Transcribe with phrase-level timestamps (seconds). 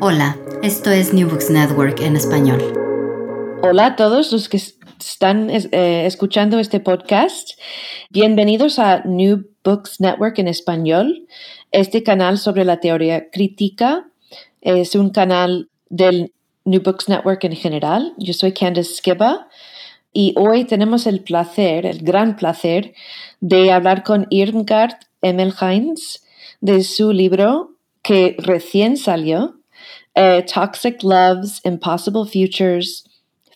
[0.00, 2.62] Hola, esto es New Books Network en español.
[3.62, 7.58] Hola a todos los que están eh, escuchando este podcast.
[8.10, 11.26] Bienvenidos a New Books Network en español.
[11.72, 14.06] Este canal sobre la teoría crítica
[14.60, 16.32] es un canal del
[16.64, 18.14] New Books Network en general.
[18.18, 19.48] Yo soy Candice Skiba
[20.12, 22.94] y hoy tenemos el placer, el gran placer,
[23.40, 26.24] de hablar con Irmgard Emmelheins
[26.60, 29.57] de su libro que recién salió,
[30.18, 33.04] eh, Toxic Loves, Impossible Futures,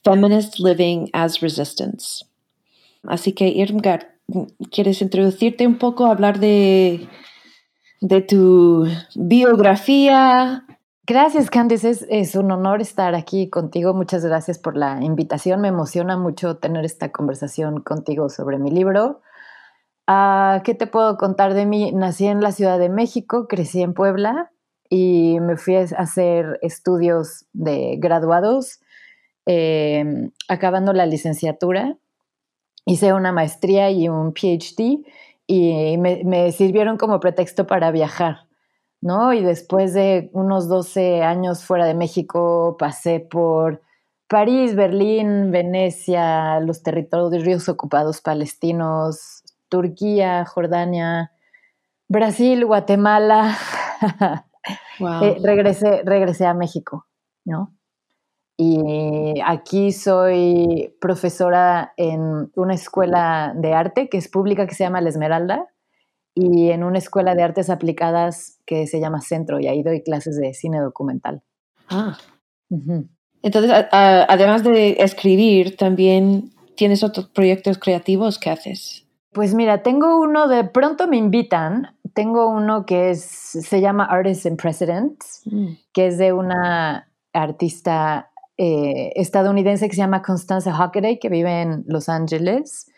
[0.05, 2.25] Feminist Living as Resistance.
[3.03, 4.05] Así que, Irmgard,
[4.71, 7.09] ¿quieres introducirte un poco, hablar de,
[8.01, 10.65] de tu biografía?
[11.05, 11.97] Gracias, Candice.
[12.09, 13.93] Es, un honor estar aquí contigo.
[13.93, 15.61] Muchas gracias por la invitación.
[15.61, 19.21] Me emociona mucho tener esta conversación contigo sobre mi libro.
[20.07, 21.91] Uh, ¿Qué te puedo contar de mí?
[21.91, 24.53] Nací en la Ciudad de México, crecí en Puebla
[24.95, 28.79] y me fui a hacer estudios de graduados,
[29.47, 30.05] eh,
[30.49, 31.97] acabando la licenciatura.
[32.85, 35.03] Hice una maestría y un PhD
[35.47, 38.49] y me, me, sirvieron como pretexto para viajar,
[39.01, 39.33] ¿no?
[39.33, 43.81] Y después de unos 12 años fuera de México, pasé por
[44.29, 51.33] París, Berlín, Venecia, los territorios ocupados palestinos, Turquía, Jordania,
[52.09, 53.57] Brasil, Guatemala.
[55.03, 55.25] Wow.
[55.25, 57.07] eh, regresé, regresé a México,
[57.45, 57.75] ¿no?
[58.57, 65.01] Y aquí soy profesora en una escuela de arte que es pública que se llama
[65.01, 65.67] La Esmeralda
[66.35, 70.37] y en una escuela de artes aplicadas que se llama Centro y ahí doy clases
[70.37, 71.43] de cine documental.
[71.89, 72.17] Ah.
[72.71, 73.09] Uh -huh.
[73.43, 79.07] Entonces, a, a, además de escribir, también tienes otros proyectos creativos que haces.
[79.33, 81.97] Pues mira, tengo uno de pronto me invitan.
[82.15, 85.67] Tengo uno que es, se llama Artists and Presidents, mm.
[85.93, 91.85] que es de una artista eh, estadounidense que se llama Constanza Hockaday, que vive en
[91.87, 92.91] Los Ángeles,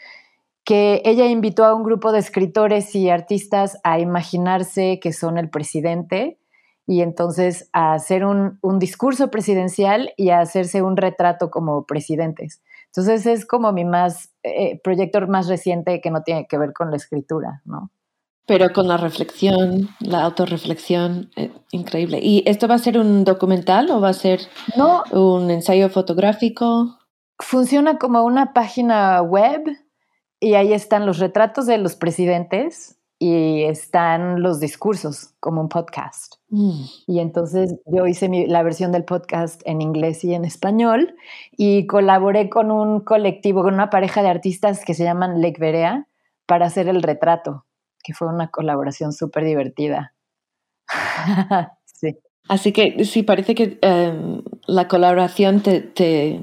[0.65, 5.51] que ella invitó a un grupo de escritores y artistas a imaginarse que son el
[5.51, 6.39] presidente
[6.87, 12.63] y entonces a hacer un, un discurso presidencial y a hacerse un retrato como presidentes.
[12.87, 16.91] Entonces es como mi más eh, proyecto más reciente que no tiene que ver con
[16.91, 17.91] la escritura, ¿no?
[18.47, 22.19] Pero con la reflexión, la autorreflexión, eh, increíble.
[22.23, 24.41] ¿Y esto va a ser un documental o va a ser
[24.77, 26.99] no, un ensayo fotográfico?
[27.39, 29.63] Funciona como una página web
[30.41, 36.35] y ahí están los retratos de los presidentes y están los discursos como un podcast.
[36.51, 36.85] Mm.
[37.07, 41.15] Y entonces yo hice mi, la versión del podcast en inglés y en español
[41.53, 46.09] y colaboré con un colectivo, con una pareja de artistas que se llaman Lake Berea
[46.47, 47.65] para hacer el retrato,
[48.05, 50.15] que fue una colaboración súper divertida.
[51.87, 52.19] sí.
[52.49, 56.43] Así que sí, parece que um, la colaboración te, te,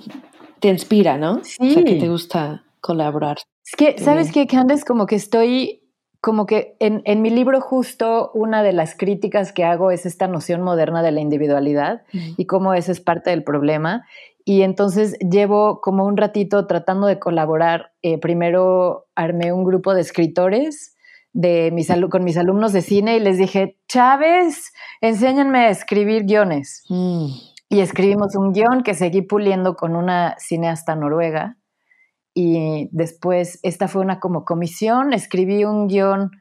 [0.59, 1.43] te, inspira, ¿no?
[1.43, 1.69] Sí.
[1.69, 3.37] O sea, que te gusta colaborar.
[3.63, 4.83] Es que, ¿sabes qué, Candace?
[4.83, 5.77] Como que estoy
[6.19, 10.27] como que en, en, mi libro justo una de las críticas que hago es esta
[10.27, 14.05] noción moderna de la individualidad y cómo eso es parte del problema.
[14.45, 17.93] Y entonces llevo como un ratito tratando de colaborar.
[18.03, 20.90] Eh, primero armé un grupo de escritores
[21.33, 26.83] de mis con mis alumnos de cine y les dije, Chávez, enséñenme a escribir guiones.
[26.89, 27.27] Mm.
[27.69, 31.57] Y escribimos un guion que seguí puliendo con una cineasta noruega
[32.33, 36.31] y después esta fue una como comisión, escribí un guion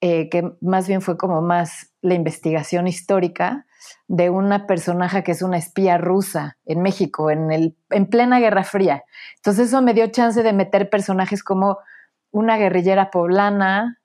[0.00, 3.66] eh, que más bien fue como más la investigación histórica
[4.08, 8.64] de una personaje que es una espía rusa en México, en, el, en plena Guerra
[8.64, 9.04] Fría.
[9.36, 11.78] Entonces eso me dio chance de meter personajes como
[12.30, 13.99] una guerrillera poblana,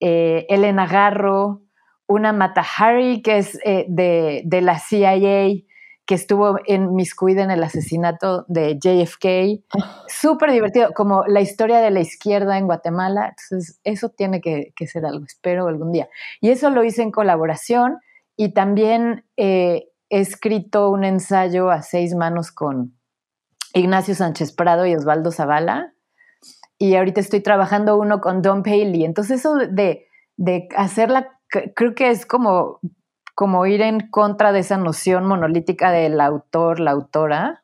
[0.00, 1.62] eh, Elena Garro,
[2.06, 5.62] una Matahari que es eh, de, de, la CIA,
[6.06, 9.64] que estuvo en Miscuida en el asesinato de JFK.
[9.76, 10.04] Ah.
[10.06, 13.34] Súper divertido, como la historia de la izquierda en Guatemala.
[13.36, 16.08] Entonces, eso tiene que, que, ser algo, espero algún día.
[16.40, 17.98] Y eso lo hice en colaboración
[18.36, 22.94] y también eh, he escrito un ensayo a seis manos con
[23.74, 25.92] Ignacio Sánchez Prado y Osvaldo Zavala.
[26.78, 29.04] Y ahorita estoy trabajando uno con Don Paley.
[29.04, 30.06] Entonces, eso de,
[30.36, 32.80] de hacerla, creo que es como
[33.36, 37.62] como ir en contra de esa noción monolítica del autor, la autora,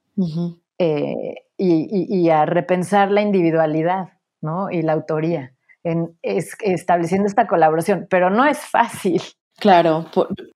[0.78, 4.10] eh, y, a repensar la individualidad
[4.42, 4.70] ¿no?
[4.70, 8.06] y la autoría, en, estableciendo esta colaboración.
[8.10, 9.22] Pero no es fácil.
[9.58, 10.04] Claro.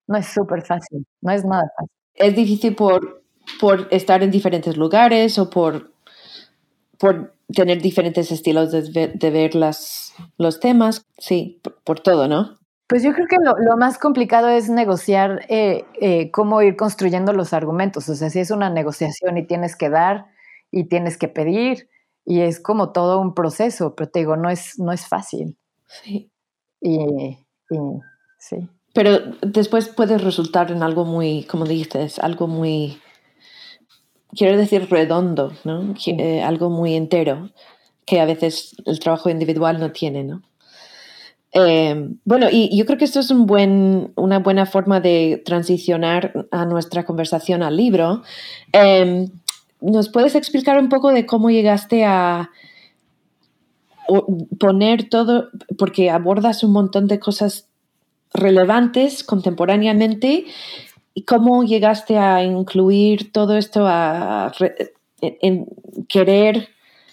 [0.06, 1.94] no es súper fácil, no es nada fácil.
[2.12, 3.22] Es difícil por,
[3.58, 5.92] por estar en diferentes lugares o por,
[6.98, 12.58] por tener diferentes estilos de, ver las, los temas, sí, por todo, ¿no?
[12.88, 17.52] Pues yo creo que lo, más complicado es negociar eh, eh, cómo ir construyendo los
[17.52, 18.08] argumentos.
[18.08, 20.26] O sea, si es una negociación y tienes que dar
[20.70, 21.88] y tienes que pedir
[22.24, 25.56] y es como todo un proceso, pero te digo, no es, no es fácil.
[25.86, 26.30] Sí.
[26.80, 27.38] Y,
[28.38, 28.68] sí.
[28.94, 33.00] Pero después puede resultar en algo muy, como dices, algo muy,
[34.34, 35.94] quiero decir redondo, ¿no?
[36.06, 37.50] Eh, algo muy entero,
[38.04, 40.42] que a veces el trabajo individual no tiene, ¿no?
[41.52, 46.46] Eh, bueno, y yo creo que esto es un buen, una buena forma de transicionar
[46.50, 48.22] a nuestra conversación al libro.
[48.72, 49.28] Em,
[49.80, 52.50] ¿Nos puedes explicar un poco de cómo llegaste a
[54.58, 57.68] poner todo, porque abordas un montón de cosas
[58.32, 60.44] relevantes contemporáneamente,
[61.16, 64.52] y cómo llegaste a incluir todo esto, a,
[65.22, 65.66] en
[66.10, 66.68] querer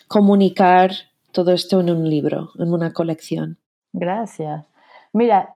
[0.09, 0.91] comunicar
[1.31, 3.57] todo esto en un libro, en una colección?
[3.93, 4.65] Gracias.
[5.13, 5.55] Mira,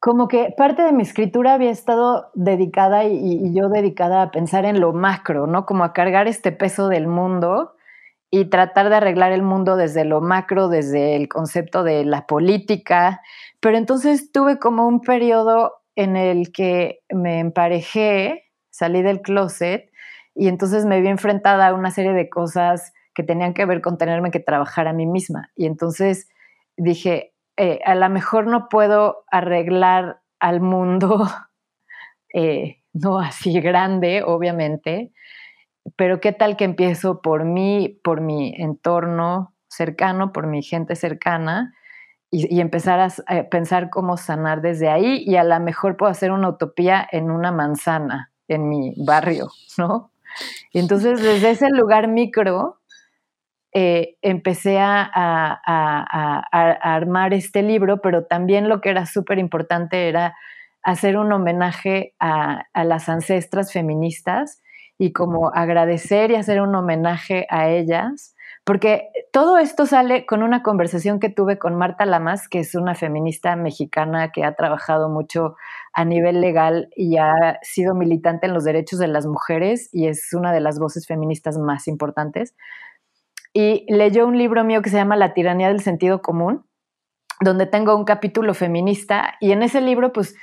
[0.00, 4.80] como que parte de mi escritura había estado dedicada y, yo dedicada a pensar en
[4.80, 5.64] lo macro, ¿no?
[5.64, 7.76] Como a cargar este peso del mundo
[8.28, 13.22] y tratar de arreglar el mundo desde lo macro, desde el concepto de la política.
[13.60, 19.90] Pero entonces tuve como un periodo en el que me emparejé, salí del closet
[20.34, 23.96] y entonces me vi enfrentada a una serie de cosas que tenían que ver con
[23.96, 25.50] tenerme que trabajar a mí misma.
[25.54, 26.28] Y entonces
[26.76, 31.28] dije, eh, a lo mejor no puedo arreglar al mundo,
[32.34, 35.12] eh, no así grande, obviamente,
[35.96, 41.74] pero qué tal que empiezo por mí, por mi entorno cercano, por mi gente cercana,
[42.36, 46.48] y, empezar a, pensar cómo sanar desde ahí, y a lo mejor puedo hacer una
[46.48, 49.48] utopía en una manzana, en mi barrio,
[49.78, 50.10] ¿no?
[50.72, 52.80] Y entonces desde ese lugar micro,
[53.76, 55.60] eh, empecé a,
[56.82, 60.36] armar este libro, pero también lo que era súper importante era
[60.84, 64.62] hacer un homenaje a, las ancestras feministas
[64.96, 68.33] y como agradecer y hacer un homenaje a ellas,
[68.64, 72.94] porque todo esto sale con una conversación que tuve con Marta Lamas, que es una
[72.94, 75.56] feminista mexicana que ha trabajado mucho
[75.92, 80.32] a nivel legal y ha sido militante en los derechos de las mujeres y es
[80.32, 82.54] una de las voces feministas más importantes.
[83.52, 86.64] Y leyó un libro mío que se llama La tiranía del sentido común,
[87.40, 90.36] donde tengo un capítulo feminista y en ese libro pues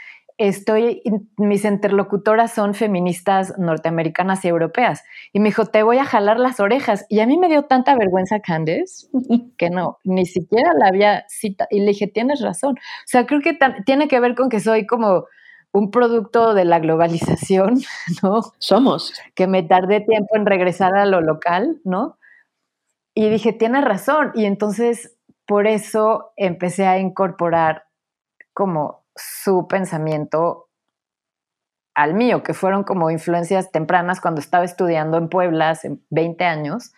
[0.47, 1.01] estoy,
[1.37, 5.03] mis interlocutoras son feministas norteamericanas y europeas.
[5.33, 7.05] Y me dijo, te voy a jalar las orejas.
[7.09, 9.07] Y a mí me dio tanta vergüenza Candace
[9.57, 11.67] que no, ni siquiera la había cita.
[11.69, 12.75] Y le dije, tienes razón.
[12.77, 15.25] O sea, creo que tiene que ver con que soy como
[15.71, 17.79] un producto de la globalización,
[18.23, 18.41] ¿no?
[18.57, 19.13] Somos.
[19.35, 22.17] Que me tardé tiempo en regresar a lo local, ¿no?
[23.13, 24.31] Y dije, tiene razón.
[24.35, 27.85] Y entonces por eso empecé a incorporar
[28.53, 29.00] como
[29.43, 30.69] su pensamiento
[31.93, 36.93] al mío, que fueron como influencias tempranas cuando estaba estudiando en Puebla hace 20 años,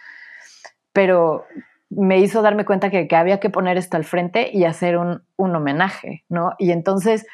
[0.93, 1.45] pero
[1.89, 5.55] me hizo darme cuenta que, había que poner esto al frente y hacer un, un
[5.55, 6.53] homenaje, ¿no?
[6.57, 7.25] Y entonces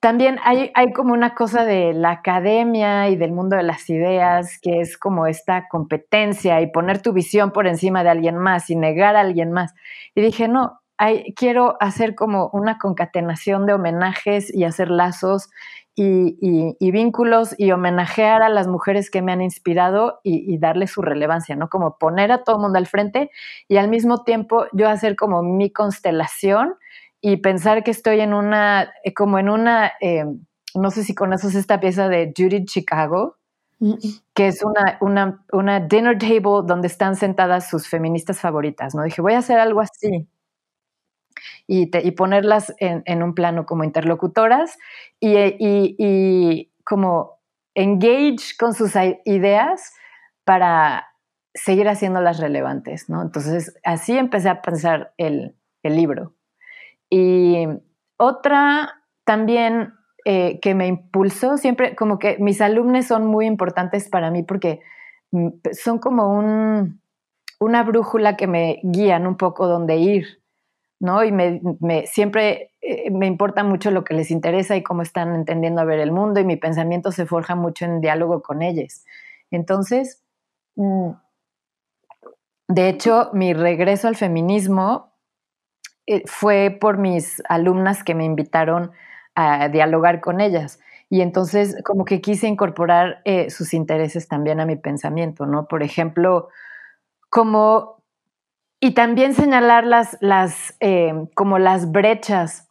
[0.00, 4.58] también hay, hay, como una cosa de la academia y del mundo de las ideas,
[4.60, 8.74] que es como esta competencia y poner tu visión por encima de alguien más y
[8.74, 9.74] negar a alguien más.
[10.16, 15.50] Y dije, no, hay, quiero hacer como una concatenación de homenajes y hacer lazos
[15.96, 21.56] y, vínculos y homenajear a las mujeres que me han inspirado y, darle su relevancia,
[21.56, 21.68] ¿no?
[21.68, 23.32] Como poner a todo el mundo al frente
[23.66, 26.76] y al mismo tiempo yo hacer como mi constelación
[27.20, 30.24] y pensar que estoy en una, eh, como en una, eh,
[30.76, 33.38] no sé si conoces esta pieza de Judith Chicago,
[34.34, 39.02] que es una, una, una dinner table donde están sentadas sus feministas favoritas, ¿no?
[39.02, 40.28] Dije, voy a hacer algo así
[41.66, 44.78] y, ponerlas en, un plano como interlocutoras
[45.20, 47.38] y, como
[47.74, 48.92] engage con sus
[49.24, 49.92] ideas
[50.44, 51.06] para
[51.54, 53.22] seguir haciéndolas relevantes, ¿no?
[53.22, 56.34] Entonces, así empecé a pensar el, libro.
[57.10, 57.66] Y
[58.16, 59.94] otra también
[60.24, 64.80] eh, que me impulsó, siempre como que mis alumnos son muy importantes para mí porque
[65.32, 66.38] mm, son como
[67.58, 70.41] una brújula que me guían un poco dónde ir.
[71.02, 71.24] ¿No?
[71.24, 71.60] Y me,
[72.06, 75.98] siempre eh, me importa mucho lo que les interesa y cómo están entendiendo a ver
[75.98, 79.04] el mundo y mi pensamiento se forja mucho en diálogo con ellos.
[79.50, 80.22] Entonces,
[80.76, 81.10] mm,
[82.68, 85.12] de hecho, mi regreso al feminismo
[86.06, 88.92] eh, fue por mis alumnas que me invitaron
[89.34, 90.78] a dialogar con ellas.
[91.10, 95.66] Y entonces como que quise incorporar eh, sus intereses también a mi pensamiento, ¿no?
[95.66, 96.48] Por ejemplo,
[97.28, 98.01] como
[98.84, 102.68] y también señalar las, las eh, como las brechas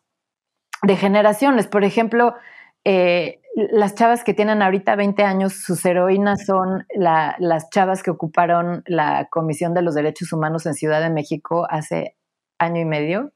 [0.83, 1.67] de generaciones.
[1.67, 2.35] Por ejemplo,
[2.83, 8.83] eh, las chavas que tienen ahorita 20 años, sus heroínas son las chavas que ocuparon
[8.87, 12.17] la Comisión de los Derechos Humanos en Ciudad de México hace
[12.59, 13.31] año y medio,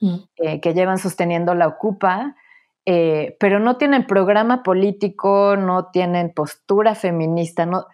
[0.00, 0.16] mm.
[0.36, 2.36] eh, que llevan sosteniendo la Ocupa,
[2.84, 7.86] pero no tienen programa político, no tienen postura feminista, no,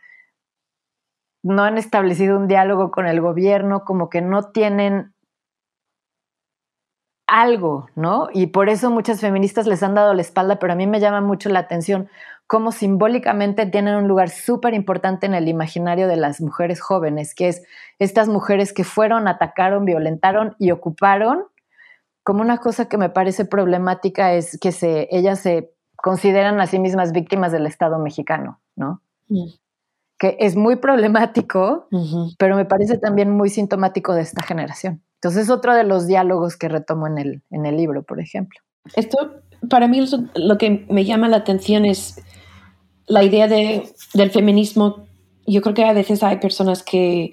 [1.46, 5.14] no han establecido un diálogo con el gobierno, como que no tienen
[7.28, 8.28] algo, ¿no?
[8.32, 11.20] Y por eso muchas feministas les han dado la espalda, pero a mí me llama
[11.20, 12.08] mucho la atención
[12.46, 17.48] cómo simbólicamente tienen un lugar súper importante en el imaginario de las mujeres jóvenes, que
[17.48, 17.62] es
[17.98, 21.44] estas mujeres que fueron, atacaron, violentaron y ocuparon.
[22.22, 26.78] Como una cosa que me parece problemática es que se, ellas se consideran a sí
[26.78, 29.00] mismas víctimas del Estado mexicano, ¿no?
[29.28, 29.65] Mm
[30.18, 31.88] que es muy problemático,
[32.38, 35.02] pero me parece también muy sintomático de esta generación.
[35.16, 38.60] Entonces es otro de los diálogos que retomo en el, en el libro, por ejemplo.
[38.94, 40.02] Esto, para mí,
[40.34, 42.22] lo que me llama la atención es
[43.06, 45.06] la idea de, del feminismo.
[45.46, 47.32] Yo creo que a veces hay personas que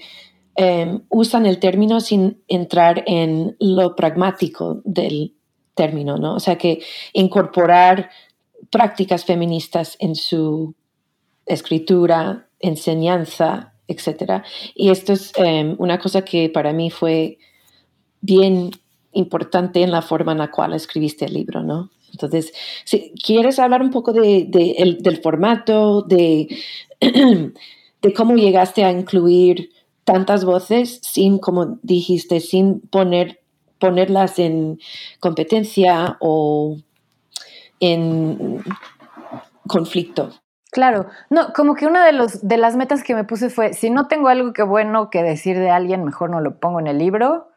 [0.55, 5.35] em, usan el término sin entrar en lo pragmático del
[5.73, 6.35] término, ¿no?
[6.35, 6.81] O sea, que
[7.13, 8.09] incorporar
[8.69, 10.75] prácticas feministas en su
[11.45, 14.43] escritura, enseñanza, etc.
[14.73, 17.37] Y esto es em, una cosa que para mí fue
[18.21, 18.71] bien
[19.11, 21.91] importante en la forma en la cual escribiste el libro, ¿no?
[22.11, 22.53] Entonces,
[22.85, 24.47] si quieres hablar un poco de,
[24.99, 26.47] del formato, de,
[26.99, 29.71] de cómo llegaste a incluir
[30.03, 33.41] tantas voces sin, como dijiste, sin poner,
[33.79, 34.79] ponerlas en
[35.19, 36.77] competencia o
[37.79, 38.63] en
[39.67, 40.31] conflicto.
[40.73, 43.91] Claro, no, como que una de, los, de las metas que me puse fue, si
[43.91, 46.97] no tengo algo que bueno que decir de alguien, mejor no lo pongo en el
[46.97, 47.47] libro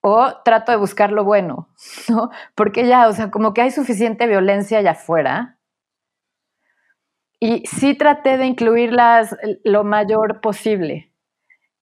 [0.00, 1.68] o trato de buscar lo bueno,
[2.08, 2.30] ¿no?
[2.56, 5.58] Porque ya, o sea, como que hay suficiente violencia allá afuera.
[7.40, 11.12] Y sí traté de incluirlas lo mayor posible.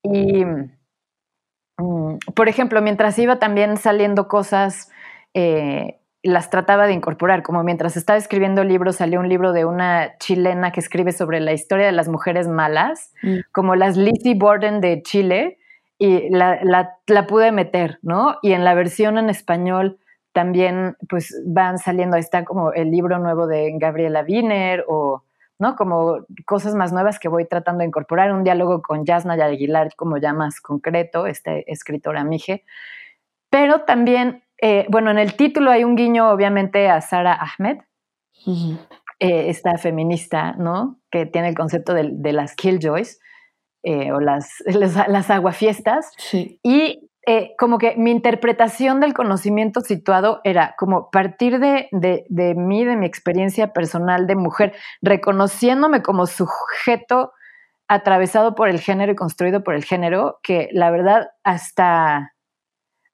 [0.02, 4.90] Y, mm, por ejemplo, mientras iba también saliendo cosas
[5.34, 9.66] eh, las trataba de incorporar, como mientras estaba escribiendo el libro salió un libro de
[9.66, 13.40] una chilena que escribe sobre la historia de las mujeres malas, mm.
[13.52, 15.58] como las Lizzie Borden de Chile,
[15.98, 18.36] y la, la, pude meter, ¿no?
[18.42, 19.98] Y en la versión en español
[20.32, 25.22] también pues van saliendo, ahí está como el libro nuevo de Gabriela Wiener o,
[25.58, 25.76] ¿no?
[25.76, 30.16] Como cosas más nuevas que voy tratando de incorporar, un diálogo con Jasna Aguilar como
[30.16, 32.64] ya más concreto, este escritora Mije,
[33.50, 37.78] pero también eh, bueno, en el título hay un guiño, obviamente, a Sara Ahmed,
[38.46, 41.00] eh, esta feminista, ¿no?
[41.10, 43.20] Que tiene el concepto de, las killjoys
[43.82, 44.62] eh, o las,
[45.08, 46.12] las, aguafiestas.
[46.62, 47.10] Y
[47.58, 52.96] como que mi interpretación del conocimiento situado era como partir de, de, de mí, de
[52.96, 57.32] mi experiencia personal de mujer, reconociéndome como sujeto
[57.88, 62.33] atravesado por el género y construido por el género, que la verdad hasta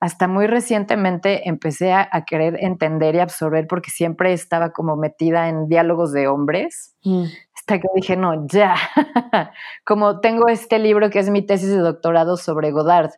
[0.00, 5.69] hasta muy recientemente empecé a, querer entender y absorber porque siempre estaba como metida en
[5.69, 6.95] diálogos de hombres.
[7.04, 7.25] Mm.
[7.54, 8.75] Hasta que dije, no, ya,
[9.85, 13.11] como tengo este libro que es mi tesis de doctorado sobre Godard.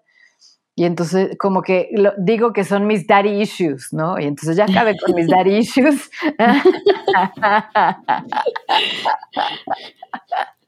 [0.75, 4.19] Y entonces, como que digo que son mis daddy issues, ¿no?
[4.19, 6.11] Y entonces ya acabé con mis daddy issues.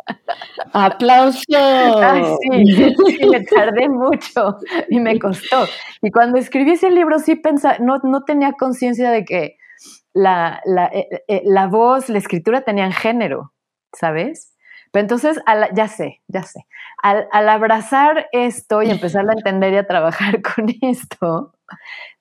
[0.72, 1.40] ¡Aplauso!
[1.48, 4.58] sí, sí, me tardé mucho
[4.88, 5.66] y me costó.
[6.02, 9.56] Y cuando escribí ese libro sí pensaba, no, no tenía conciencia de que
[10.12, 13.52] la, la, eh, eh, la, voz, la escritura tenían género,
[13.92, 14.54] ¿sabes?
[14.92, 15.40] Pero entonces,
[15.74, 16.66] ya sé, ya sé.
[17.02, 21.52] Al, al, abrazar esto y empezar a entender y a trabajar con esto,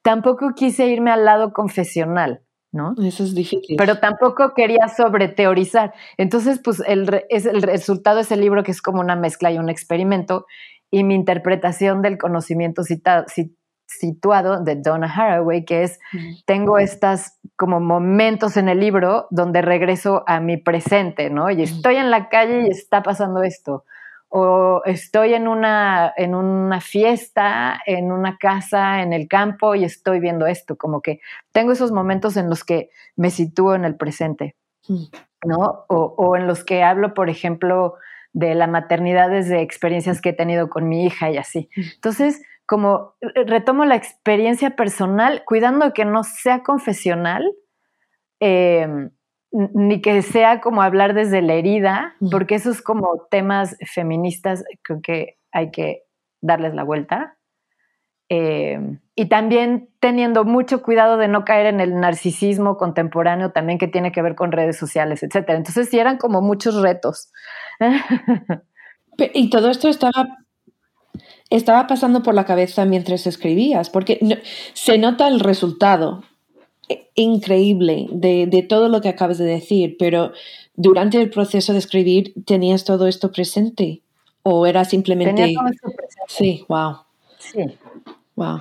[0.02, 2.42] tampoco quise irme al lado confesional.
[2.74, 2.96] ¿No?
[3.02, 3.78] Eso es difícil.
[3.78, 5.94] Pero tampoco quería sobreteorizar.
[6.18, 9.58] Entonces, pues el, es, el resultado es el libro que es como una mezcla y
[9.58, 10.48] un experimento
[10.92, 13.26] y mi interpretación del conocimiento citado,
[13.86, 16.00] situado de Donna Haraway, que es,
[16.46, 21.52] tengo estas como momentos en el libro donde regreso a mi presente, ¿no?
[21.52, 23.86] Y estoy en la calle y está pasando esto
[24.36, 30.20] o estoy en una, en una fiesta, en una casa, en el campo y estoy
[30.20, 31.22] viendo esto, como que
[31.52, 34.56] tengo esos momentos en los que me sitúo en el presente.
[35.46, 35.86] ¿no?
[35.88, 37.94] O, en los que hablo, por ejemplo,
[38.32, 41.70] de la maternidad desde experiencias que he tenido con mi hija y así.
[41.76, 47.54] Entonces, como retomo la experiencia personal, cuidando que no sea confesional,
[48.40, 48.88] eh,
[49.54, 55.38] ni que sea como hablar desde la herida, porque esos como temas feministas creo que
[55.52, 56.04] hay que
[56.42, 57.38] darles la vuelta.
[58.30, 58.80] Eh,
[59.16, 64.12] y también teniendo mucho cuidado de no caer en el narcisismo contemporáneo también que tiene
[64.12, 65.46] que ver con redes sociales, etc.
[65.50, 67.32] Entonces sí eran como muchos retos.
[69.34, 70.40] y todo esto estaba,
[71.52, 74.42] estaba pasando por la cabeza mientras escribías, porque
[74.74, 76.24] se nota el resultado
[77.16, 80.34] increíble de, todo lo que acabas de decir, pero
[80.76, 84.02] durante el proceso de escribir tenías todo esto presente
[84.44, 85.42] o era simplemente...
[85.42, 86.26] Tenía todo esto presente.
[86.28, 86.98] Sí, wow.
[87.38, 87.78] Sí.
[88.36, 88.60] Wow.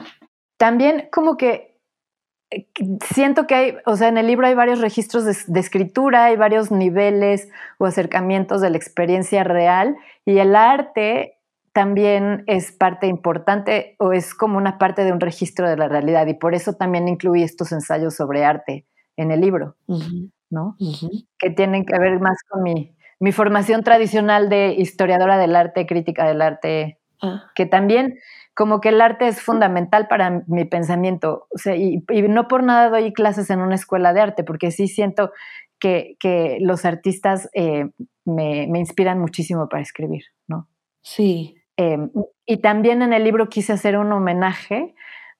[0.57, 1.73] También como que
[3.15, 6.37] siento que hay, o sea, en el libro hay varios registros de, de, escritura, hay
[6.37, 7.49] varios niveles
[7.79, 11.39] o acercamientos de la experiencia real y el arte
[11.73, 16.27] también es parte importante o es como una parte de un registro de la realidad
[16.27, 19.77] y por eso también incluí estos ensayos sobre arte en el libro,
[20.51, 20.77] ¿no?
[21.39, 26.27] Que tienen que ver más con mi, mi, formación tradicional de historiadora del arte, crítica
[26.27, 27.51] del arte, ah.
[27.55, 28.19] que también
[28.55, 32.91] como que el arte es fundamental para mi pensamiento, o sea, y, no por nada
[32.91, 35.33] doy clases en una escuela de arte, porque sí siento
[35.79, 37.91] que, que los artistas eh,
[38.25, 40.69] me, me inspiran muchísimo para escribir, ¿no?
[41.03, 42.11] Sí, Em,
[42.47, 44.95] y también en el libro quise hacer un homenaje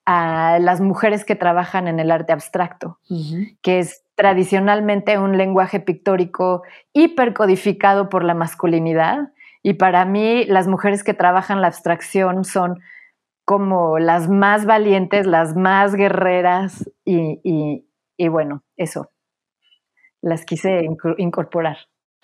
[0.05, 2.99] a las mujeres que trabajan en el arte abstracto,
[3.63, 9.33] que es tradicionalmente un lenguaje pictórico hipercodificado por la masculinidad.
[9.63, 12.81] Y para mí las mujeres que trabajan la abstracción son
[13.45, 19.11] como las más valientes, las más guerreras y, bueno, eso,
[20.21, 20.85] las quise
[21.19, 21.77] incorporar.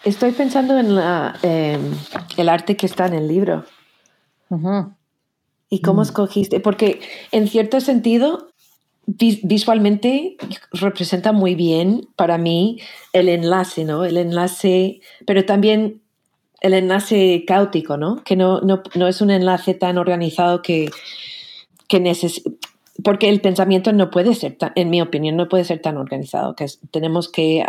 [0.04, 0.96] Estoy pensando en
[1.42, 1.92] em,
[2.36, 3.64] el arte que está en el libro.
[5.70, 6.04] ¿Y cómo mm.
[6.04, 6.60] escogiste?
[6.60, 7.00] Porque
[7.32, 8.48] en cierto sentido,
[9.06, 10.36] visualmente
[10.72, 12.78] representa muy bien para mí
[13.12, 14.04] el enlace, ¿no?
[14.04, 16.02] El enlace, pero también
[16.60, 18.22] el enlace caótico, ¿no?
[18.24, 20.90] Que no, no, es un enlace tan organizado que,
[21.88, 22.50] que necesita
[23.02, 26.66] porque el pensamiento no puede ser, en mi opinión, no puede ser tan organizado, que
[26.90, 27.64] tenemos que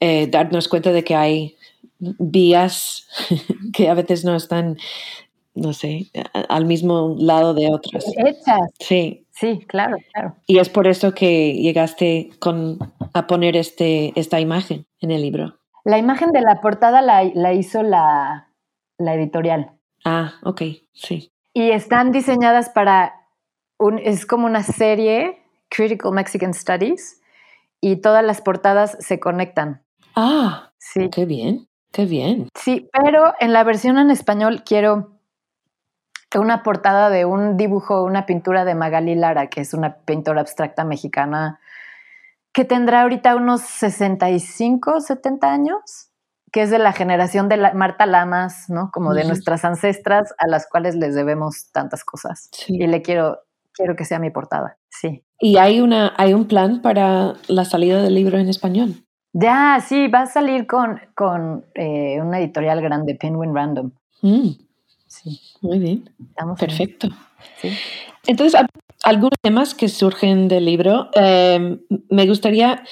[0.00, 1.56] eh, darnos cuenta de que hay
[1.98, 3.06] vías
[3.72, 4.78] que a veces no están,
[5.54, 6.10] no sé,
[6.48, 8.04] al mismo lado de otras.
[8.16, 8.70] Hechas.
[8.78, 9.26] Sí.
[9.30, 10.36] Sí, claro, claro.
[10.46, 12.78] Y es por eso que llegaste con,
[13.14, 15.58] a poner este, esta imagen en el libro.
[15.84, 18.50] La imagen de la portada la, la hizo la,
[18.98, 19.72] la, editorial.
[20.04, 21.32] Ah, ok, sí.
[21.54, 23.26] Y están diseñadas para,
[23.78, 27.20] un, es como una serie, Critical Mexican Studies,
[27.80, 29.82] y todas las portadas se conectan.
[30.14, 31.08] Ah, sí.
[31.10, 31.68] Qué bien.
[31.92, 32.48] Qué bien.
[32.56, 35.12] Sí, pero en la versión en español quiero
[36.34, 40.84] una portada de un dibujo, una pintura de Magali Lara, que es una pintora abstracta
[40.84, 41.60] mexicana
[42.52, 46.10] que tendrá ahorita unos 65, 70 años,
[46.52, 48.90] que es de la generación de Marta Lamas, ¿no?
[48.92, 52.50] Como de nuestras ancestras a las cuales les debemos tantas cosas.
[52.68, 53.40] Y le quiero,
[53.72, 55.24] quiero que sea mi portada, sí.
[55.38, 59.06] ¿Y hay, una, hay un plan para la salida del libro en español?
[59.34, 63.90] Ya, sí, va a salir con, con eh, una editorial grande, Penguin Random.
[64.20, 64.50] Mm.
[65.06, 65.40] Sí.
[65.62, 66.10] Muy bien.
[66.58, 67.08] Perfecto.
[68.26, 68.60] Entonces,
[69.04, 71.08] algunos temas que surgen del libro.
[71.14, 72.82] Em, me gustaría,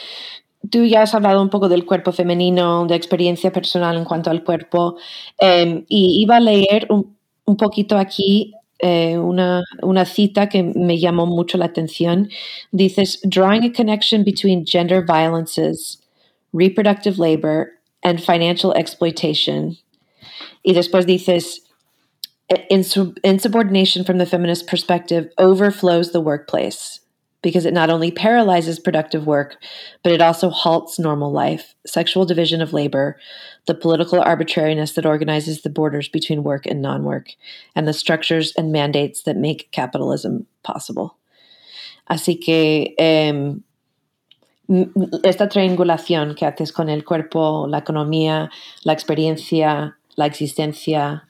[0.70, 4.44] tú ya has hablado un poco del cuerpo femenino, de experiencia personal en cuanto al
[4.44, 4.96] cuerpo,
[5.38, 10.98] em, y iba a leer un, un poquito aquí eh, una, una cita que me
[10.98, 12.28] llamó mucho la atención.
[12.72, 16.00] Dices, drawing a connection between gender violences,
[16.52, 19.76] reproductive labor, and financial exploitation.
[20.64, 21.60] Y después dices,
[23.22, 27.00] insubordination from the feminist perspective overflows the workplace
[27.42, 29.56] because it not only paralyzes productive work,
[30.02, 33.18] but it also halts normal life, sexual division of labor,
[33.66, 37.30] the political arbitrariness that organizes the borders between work and non work,
[37.74, 41.16] and the structures and mandates that make capitalism possible.
[42.10, 43.54] Así que eh,
[45.22, 48.50] esta triangulación que haces con el cuerpo, la economía,
[48.84, 51.28] la experiencia, la existencia,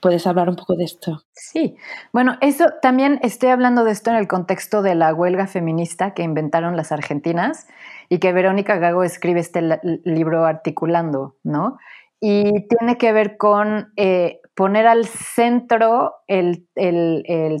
[0.00, 1.24] ¿Puedes hablar un poco de esto?
[1.32, 1.76] Sí,
[2.12, 6.22] bueno, eso también estoy hablando de esto en el contexto de la huelga feminista que
[6.22, 7.66] inventaron las argentinas
[8.08, 9.62] y que Verónica Gago escribe este
[10.04, 11.78] libro articulando, ¿no?
[12.18, 16.66] Y tiene que ver con eh, poner al centro el,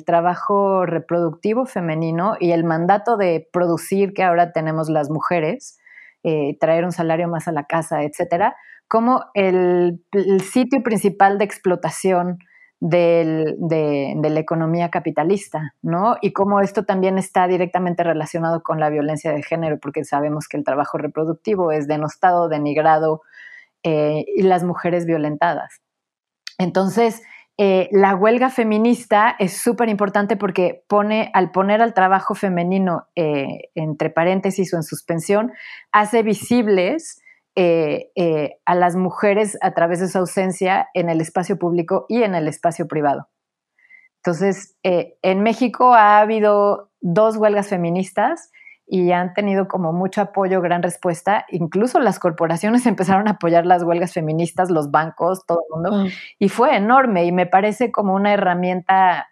[0.04, 5.78] trabajo reproductivo femenino y el mandato de producir que ahora tenemos las mujeres,
[6.24, 8.54] eh, traer un salario más a la casa, etcétera,
[8.86, 10.04] como el,
[10.42, 12.38] sitio principal de explotación
[12.80, 13.56] de,
[14.22, 16.16] la economía capitalista, ¿no?
[16.20, 20.58] Y cómo esto también está directamente relacionado con la violencia de género, porque sabemos que
[20.58, 23.22] el trabajo reproductivo es denostado, denigrado
[23.84, 25.80] eh, y las mujeres violentadas.
[26.60, 27.22] Entonces,
[27.56, 33.70] eh, la huelga feminista es súper importante porque pone, al poner al trabajo femenino eh,
[33.74, 35.52] entre paréntesis o en suspensión,
[35.90, 37.22] hace visibles
[37.56, 38.10] eh,
[38.66, 42.46] a las mujeres a través de su ausencia en el espacio público y en el
[42.46, 43.30] espacio privado.
[44.16, 48.50] Entonces, en México ha habido dos huelgas feministas
[48.92, 51.46] y han tenido como mucho apoyo, gran respuesta.
[51.48, 56.12] Incluso las corporaciones empezaron a apoyar las huelgas feministas, los bancos, todo el mundo.
[56.38, 59.28] Y fue enorme y me parece como una herramienta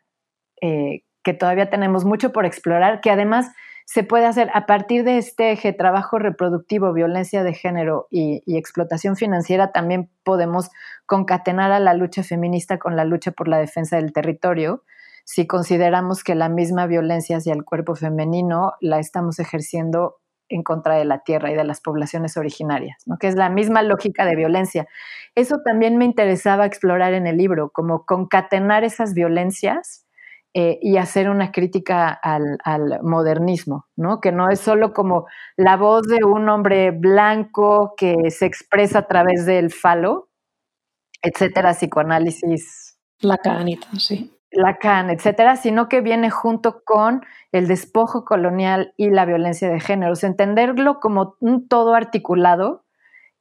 [0.61, 3.53] que todavía tenemos mucho por explorar, que además
[3.85, 9.17] se puede hacer a partir de este eje trabajo reproductivo, violencia de género y, explotación
[9.17, 10.71] financiera, también podemos
[11.07, 14.85] concatenar a la lucha feminista con la lucha por la defensa del territorio,
[15.31, 20.17] si consideramos que la misma violencia hacia el cuerpo femenino la estamos ejerciendo
[20.49, 23.19] en contra de la tierra y de las poblaciones originarias, ¿no?
[23.19, 24.89] que es la misma lógica de violencia.
[25.35, 30.07] Eso también me interesaba explorar en el libro, como concatenar esas violencias
[30.55, 32.59] eh, y hacer una crítica al,
[33.03, 34.21] modernismo, ¿no?
[34.21, 35.27] Que no es solo como
[35.59, 40.31] la voz de un hombre blanco que se expresa a través del falo,
[41.21, 42.99] etcétera, psicoanálisis.
[43.21, 44.38] Lacan y todo, sí.
[44.51, 50.15] Lacan, etcétera, sino que viene junto con el despojo colonial y la violencia de género.
[50.23, 52.85] entenderlo como un todo articulado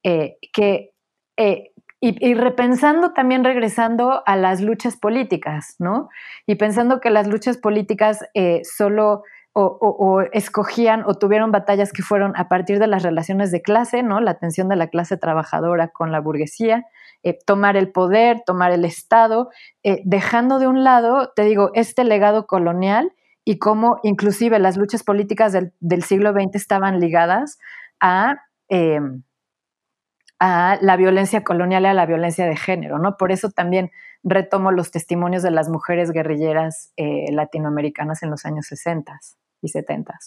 [0.03, 0.91] eh, que
[1.37, 6.09] eh, y, repensando también regresando a las luchas políticas, ¿no?
[6.45, 9.23] Y pensando que las luchas políticas eh, solo
[9.59, 14.19] o, escogían o tuvieron batallas que fueron a partir de las relaciones de clase, ¿no?
[14.19, 16.85] La tensión de la clase trabajadora con la burguesía,
[17.23, 19.49] eh, tomar el poder, tomar el Estado,
[19.83, 25.03] eh, dejando de un lado, te digo, este legado colonial y cómo inclusive las luchas
[25.03, 27.59] políticas del, siglo XX estaban ligadas
[27.99, 28.37] a
[30.39, 33.17] a la violencia colonial y a la violencia de género, ¿no?
[33.17, 33.91] Por eso también
[34.23, 39.19] retomo los testimonios de las mujeres guerrilleras eh, latinoamericanas en los años 60
[39.61, 40.19] y 70.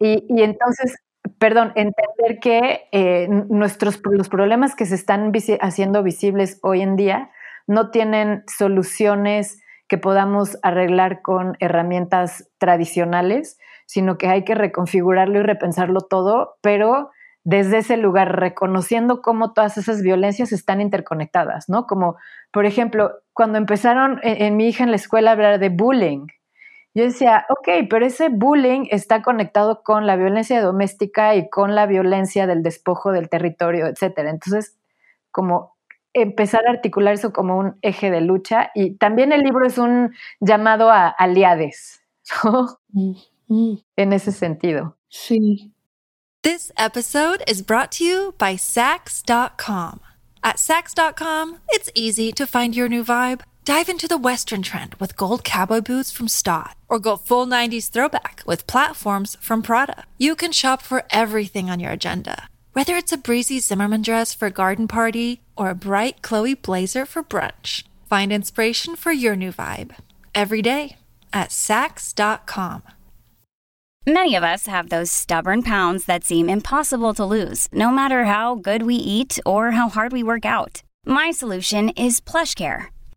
[0.00, 0.96] Y, entonces,
[1.38, 7.30] perdón, entender que eh, nuestros, los problemas que se están haciendo visibles hoy en día
[7.66, 15.42] no tienen soluciones que podamos arreglar con herramientas tradicionales, sino que hay que reconfigurarlo y
[15.42, 17.10] repensarlo todo, pero
[17.42, 21.86] desde ese lugar, reconociendo cómo todas esas violencias están interconectadas, ¿no?
[21.86, 22.16] Como,
[22.52, 26.26] por ejemplo, cuando empezaron en, mi hija en la escuela a hablar de bullying,
[26.94, 31.86] yo decía, ok, pero ese bullying está conectado con la violencia doméstica y con la
[31.86, 34.30] violencia del despojo del territorio, etcétera.
[34.30, 34.76] Entonces,
[35.30, 35.76] como
[36.12, 40.12] empezar a articular eso como un eje de lucha y también el libro es un
[40.40, 42.02] llamado a aliades,
[42.44, 42.80] ¿no?
[42.88, 43.12] Mm,
[43.48, 43.78] mm.
[43.96, 44.96] En ese sentido.
[45.08, 45.72] Sí.
[46.42, 50.00] This episode is brought to you by Sax.com.
[50.42, 53.42] At Sax.com, it's easy to find your new vibe.
[53.66, 57.90] Dive into the Western trend with gold cowboy boots from Stott, or go full 90s
[57.90, 60.04] throwback with platforms from Prada.
[60.16, 64.46] You can shop for everything on your agenda, whether it's a breezy Zimmerman dress for
[64.46, 67.84] a garden party or a bright Chloe blazer for brunch.
[68.08, 69.94] Find inspiration for your new vibe
[70.34, 70.96] every day
[71.30, 72.82] at Sax.com.
[74.06, 78.54] Many of us have those stubborn pounds that seem impossible to lose, no matter how
[78.54, 80.82] good we eat or how hard we work out.
[81.04, 82.88] My solution is PlushCare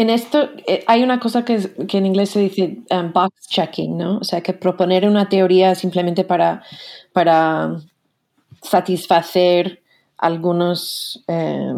[0.00, 4.18] en esto eh, hay una cosa que, en inglés se dice um, box checking, ¿no?
[4.18, 6.62] O sea, que proponer una teoría simplemente para,
[7.12, 7.80] para
[8.62, 9.82] satisfacer
[10.16, 11.74] algunos, eh,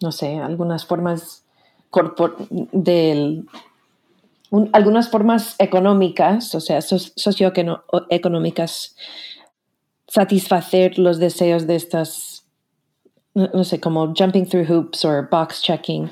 [0.00, 1.44] no sé, algunas formas
[2.72, 3.46] del
[4.48, 8.96] un, algunas formas económicas, o sea, socioeconómicas,
[10.08, 12.46] satisfacer los deseos de estas,
[13.34, 16.10] no, no, sé, como jumping through hoops o box checking.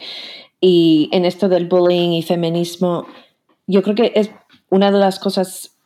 [0.60, 3.06] Y en esto del bullying y feminismo,
[3.66, 4.30] yo creo que es
[4.70, 5.76] una de las cosas,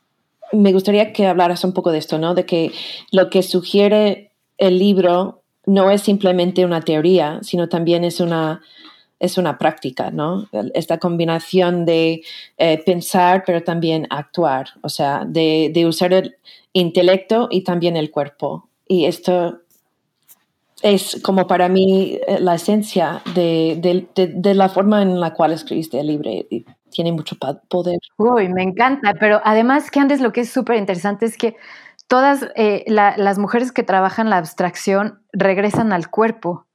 [0.51, 2.33] me gustaría que hablaras un poco de esto, ¿no?
[2.33, 2.71] De que
[3.11, 8.61] lo que sugiere el libro no es simplemente una teoría, sino también es una
[9.23, 10.49] es una práctica, ¿no?
[10.73, 12.23] Esta combinación de
[12.57, 16.35] eh, pensar, pero también actuar, o sea, de, de, usar el
[16.73, 18.67] intelecto y también el cuerpo.
[18.85, 19.61] Y esto
[20.83, 25.99] es como para mí eh, la esencia de, de, la forma en la cual escribiste
[25.99, 26.29] el libro.
[26.29, 27.37] Y tiene mucho
[27.69, 27.97] poder.
[28.17, 31.55] Uy, me encanta, pero además, que antes lo que es súper interesante es que
[32.07, 36.67] todas eh, la, las mujeres que trabajan la abstracción regresan al cuerpo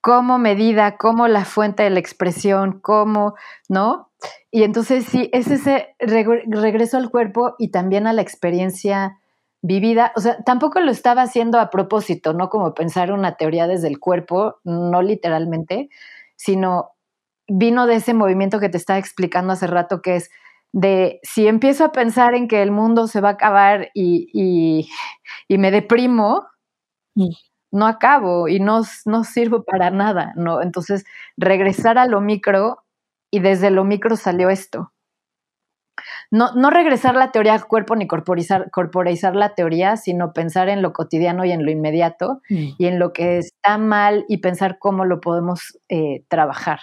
[0.00, 3.34] como medida, como la fuente de la expresión, como,
[3.68, 4.10] ¿no?
[4.50, 9.18] Y entonces sí, es ese regreso al cuerpo y también a la experiencia
[9.62, 10.12] vivida.
[10.16, 13.98] O sea, tampoco lo estaba haciendo a propósito, no como pensar una teoría desde el
[14.00, 15.88] cuerpo, no literalmente,
[16.36, 16.90] sino
[17.48, 20.30] vino de ese movimiento que te estaba explicando hace rato, que es
[20.72, 24.88] de si empiezo a pensar en que el mundo se va a acabar y, y,
[25.58, 26.46] me deprimo,
[27.72, 30.62] no acabo y no, no sirvo para nada, ¿no?
[30.62, 31.04] Entonces,
[31.36, 32.84] regresar a lo micro
[33.30, 34.92] y desde lo micro salió esto.
[36.30, 40.82] No, no regresar la teoría al cuerpo ni corporizar, corporizar la teoría, sino pensar en
[40.82, 42.68] lo cotidiano y en lo inmediato mm.
[42.78, 46.80] y en lo que está mal y pensar cómo lo podemos eh, trabajar.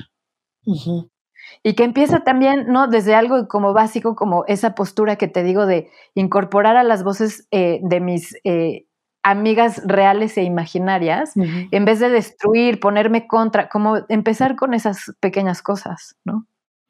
[1.61, 2.87] Y que empieza también, ¿no?
[2.87, 7.47] Desde algo como básico, como esa postura que te digo de incorporar a las voces
[7.51, 8.85] eh, de mis eh,
[9.23, 15.61] amigas reales e imaginarias, en vez de destruir, ponerme contra, como empezar con esas pequeñas
[15.61, 16.45] cosas, ¿no?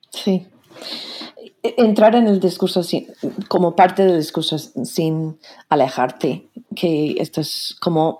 [0.09, 0.47] Sí.
[1.61, 2.81] Entrar en el discurso
[3.47, 5.37] como parte del discurso sin
[5.69, 8.17] alejarte, que esto es como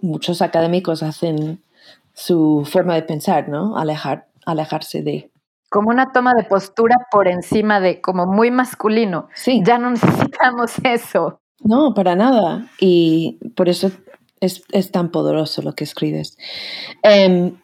[0.00, 1.62] muchos académicos hacen
[2.14, 3.76] su forma de pensar, ¿no?
[3.76, 5.30] Alejar, alejarse de.
[5.68, 9.28] Como una toma de postura por encima de, como muy masculino.
[9.34, 9.60] Sí.
[9.64, 11.40] Ya no necesitamos eso.
[11.60, 12.68] No, para nada.
[12.78, 13.90] Y por eso
[14.40, 16.36] es, tan poderoso lo que escribes.
[17.02, 17.56] Em,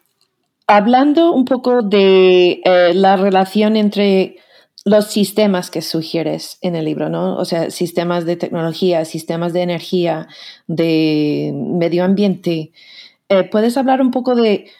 [0.71, 4.37] hablando un poco de eh, la relación entre
[4.85, 7.35] los sistemas que sugieres en el libro, ¿no?
[7.35, 10.27] O sea, sistemas de tecnología, sistemas de energía,
[10.67, 12.71] de medio ambiente.
[13.27, 14.71] Eh, ¿Puedes hablar un poco de,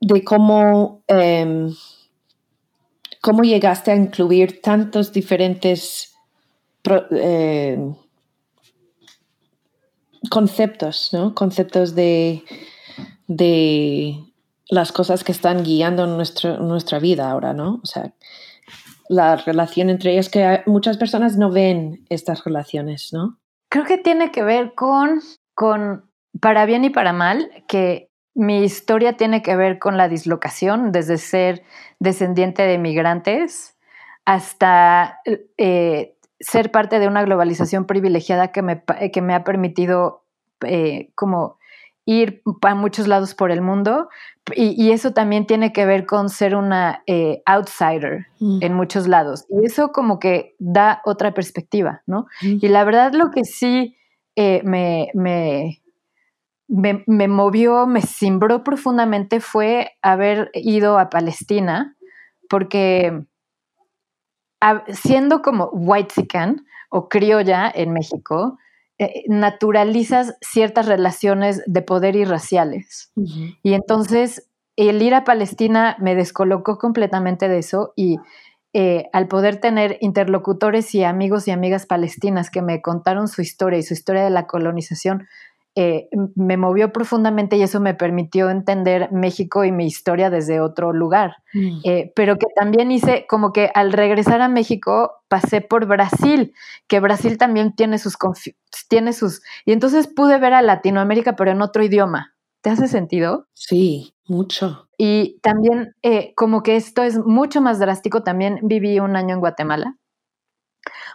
[0.00, 1.74] de cómo, em,
[3.20, 6.14] cómo llegaste a incluir tantos diferentes
[7.10, 7.78] eh,
[10.30, 11.34] conceptos, ¿no?
[11.34, 12.42] Conceptos de,
[13.28, 14.25] de
[14.68, 17.80] las cosas que están guiando nuestra vida ahora, ¿no?
[17.82, 18.12] O sea,
[19.08, 23.38] la relación entre ellas, que muchas personas no ven estas relaciones, ¿no?
[23.68, 25.20] Creo que tiene que ver con,
[25.54, 30.92] con, para bien y para mal, que mi historia tiene que ver con la dislocación,
[30.92, 31.62] desde ser
[32.00, 33.76] descendiente de migrantes
[34.24, 35.20] hasta
[35.56, 40.24] eh, ser parte de una globalización privilegiada que me, que me ha permitido
[40.64, 41.58] eh, como
[42.06, 44.08] ir a muchos lados por el mundo
[44.54, 48.62] y, eso también tiene que ver con ser una eh, outsider mm.
[48.62, 52.26] en muchos lados y eso como que da otra perspectiva, ¿no?
[52.42, 52.58] Mm.
[52.62, 53.96] Y la verdad lo que sí
[54.36, 55.80] me, me,
[56.68, 61.96] me, me, movió, me cimbró profundamente fue haber ido a Palestina
[62.48, 63.24] porque
[64.88, 66.14] siendo como white
[66.88, 68.58] o criolla en México,
[68.98, 73.12] eh, naturalizas ciertas relaciones de poder y raciales.
[73.62, 78.16] Y entonces el ir a Palestina me descolocó completamente de eso y
[78.72, 83.78] eh, al poder tener interlocutores y amigos y amigas palestinas que me contaron su historia
[83.78, 85.26] y su historia de la colonización,
[85.78, 90.94] eh, me movió profundamente y eso me permitió entender México y mi historia desde otro
[90.94, 91.36] lugar.
[91.52, 91.80] Mm.
[91.84, 96.54] Eh, pero que también hice como que al regresar a México pasé por Brasil,
[96.88, 98.16] que Brasil también tiene sus,
[98.88, 99.42] tiene sus...
[99.66, 102.34] Y entonces pude ver a Latinoamérica, pero en otro idioma.
[102.62, 103.46] ¿Te hace sentido?
[103.52, 104.88] Sí, mucho.
[104.96, 109.40] Y también eh, como que esto es mucho más drástico, también viví un año en
[109.40, 109.98] Guatemala.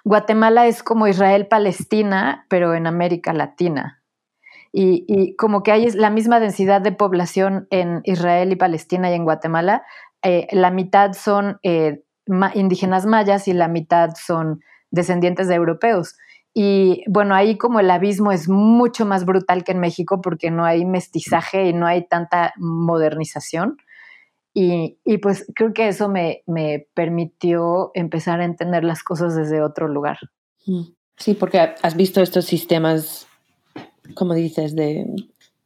[0.04, 4.01] Guatemala es como Israel-Palestina, pero en América Latina
[4.74, 9.26] y, como que hay la misma densidad de población en Israel y Palestina y en
[9.26, 9.84] Guatemala,
[10.22, 12.04] eh, la mitad son eh,
[12.54, 16.16] indígenas mayas y la mitad son descendientes de europeos.
[16.54, 20.66] Y bueno, ahí como el abismo es mucho más brutal que en México porque no
[20.66, 23.78] hay mestizaje y no hay tanta modernización.
[24.54, 29.88] Y, pues creo que eso me, me, permitió empezar a entender las cosas desde otro
[29.88, 30.18] lugar.
[30.66, 30.82] Mm.
[31.16, 33.28] Sí, porque has visto estos sistemas
[34.16, 35.06] como dices, de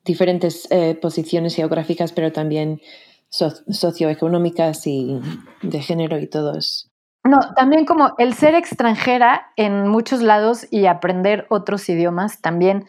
[0.04, 2.82] diferentes eh, posiciones geográficas, pero también
[3.30, 5.20] socioeconómicas y
[5.62, 6.90] de género y todos.
[7.24, 12.86] No, también como el ser extranjera en muchos lados y aprender otros idiomas también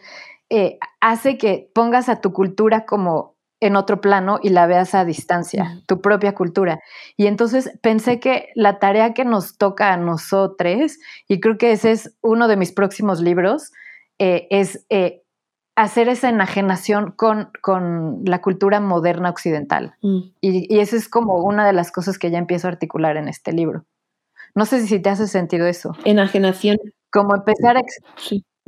[0.49, 5.03] eh, hace que pongas a tu cultura como en otro plano y la veas a
[5.03, 6.79] distancia, tu propia cultura.
[7.17, 11.91] Y entonces pensé que la tarea que nos toca a nosotros, y creo que ese
[11.91, 13.71] es uno de mis próximos libros,
[14.19, 14.85] eh, es
[15.77, 19.95] hacer esa enajenación con, con la cultura moderna occidental.
[20.01, 20.19] Mm.
[20.41, 23.27] Y, y esa es como una de las cosas que ya empiezo a articular en
[23.27, 23.85] este libro.
[24.55, 25.95] No sé si te hace sentido eso.
[26.03, 26.77] Enajenación.
[27.11, 27.81] Como empezar a...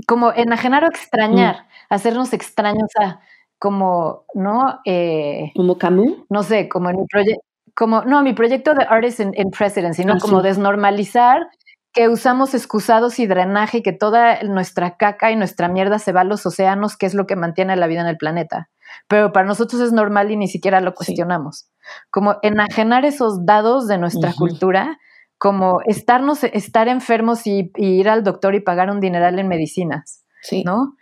[0.08, 1.94] Como enajenar o extrañar, mm.
[1.94, 3.20] hacernos extraños a
[3.58, 4.80] como, ¿no?
[4.86, 6.20] Eh, como Camus.
[6.30, 7.44] No sé, como en mi proyecto,
[7.76, 10.14] como, no, mi proyecto de Artists in, in Presidency, ¿no?
[10.14, 11.48] Ah, como desnormalizar
[11.94, 16.22] que usamos excusados y drenaje y que toda nuestra caca y nuestra mierda se va
[16.22, 18.70] a los océanos, que es lo que mantiene la vida en el planeta.
[19.08, 21.70] Pero para nosotros es normal y ni siquiera lo cuestionamos.
[22.12, 24.98] Como enajenar esos dados de nuestra cultura,
[25.38, 30.64] como estarnos, estar enfermos y, ir al doctor y pagar un dineral en medicinas, sí.
[30.64, 30.96] ¿no?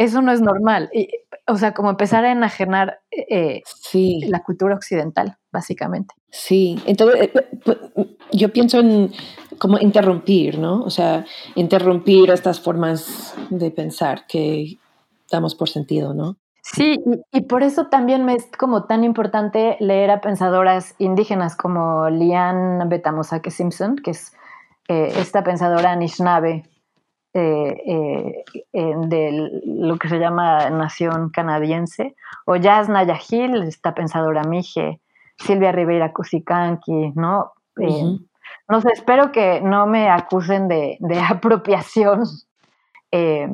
[0.00, 0.90] Eso no es normal.
[1.46, 3.62] o sea, como empezar a enajenar eh,
[4.22, 6.14] la cultura occidental, básicamente.
[6.30, 9.12] Sí, entonces eh, yo pienso en
[9.58, 10.80] como interrumpir, ¿no?
[10.84, 14.78] O sea, interrumpir estas formas de pensar que
[15.30, 16.36] damos por sentido, ¿no?
[16.62, 16.98] Sí,
[17.30, 22.88] y, por eso también me es como tan importante leer a pensadoras indígenas como Lian
[22.88, 24.32] Betamosake Simpson, que es
[24.88, 26.69] eh, esta pensadora Anishinaabe
[27.32, 32.16] eh, de lo que se llama nación canadiense,
[32.46, 35.00] o Yasna Yahil, esta pensadora mije,
[35.36, 37.52] Silvia Rivera Cusicanqui, ¿no?
[37.80, 38.18] Eh,
[38.68, 42.24] no sé, espero que no me acusen de, apropiación.
[43.10, 43.48] Eh,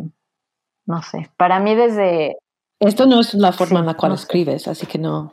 [0.87, 2.37] no sé, para mí desde...
[2.79, 5.33] Esto no es la forma en la cual escribes, así que no,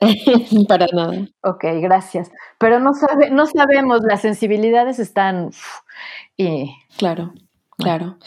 [0.68, 1.26] para nada.
[1.42, 2.30] Ok, gracias.
[2.58, 5.50] Pero no, sabe, no sabemos, las sensibilidades están...
[6.36, 7.32] Y, claro,
[7.78, 8.18] claro.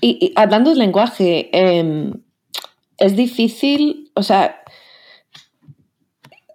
[0.00, 2.12] Y, hablando del lenguaje, em,
[2.98, 4.62] es difícil, o sea,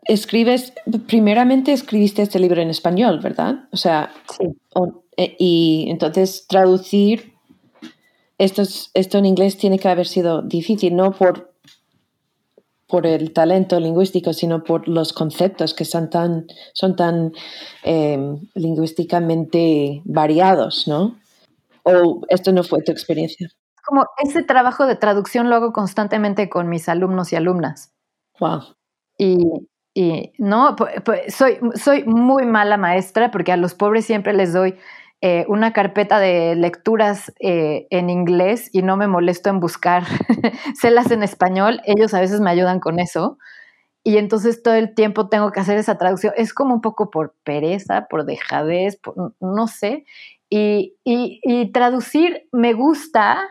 [0.05, 0.73] escribes,
[1.07, 3.67] primeramente escribiste este libro en español, ¿verdad?
[3.71, 4.45] O sea, sí.
[5.17, 7.33] Eh, y entonces traducir
[8.37, 8.61] esto,
[8.93, 11.53] esto en inglés tiene que haber sido difícil, no por,
[12.87, 17.33] por el talento lingüístico, sino por los conceptos que son tan, son tan
[17.83, 21.17] em, lingüísticamente variados, ¿no?
[21.87, 23.49] ¿O esto no fue tu experiencia?
[23.85, 27.93] Como ese trabajo de traducción lo hago constantemente con mis alumnos y alumnas.
[28.39, 28.75] Wow.
[29.17, 29.37] Y
[29.97, 30.75] y no,
[31.27, 34.75] soy, soy muy mala maestra porque a los pobres siempre les doy
[35.21, 40.03] eh, una carpeta de lecturas eh, en inglés y no me molesto en buscar
[40.79, 41.81] celas en español.
[41.83, 43.39] Ellos a veces me ayudan con eso.
[44.03, 46.31] Y entonces todo el tiempo tengo que hacer esa traducción.
[46.37, 48.99] Es como un poco por pereza, por dejadez,
[49.39, 50.05] no sé.
[50.49, 53.47] Y, traducir me gusta.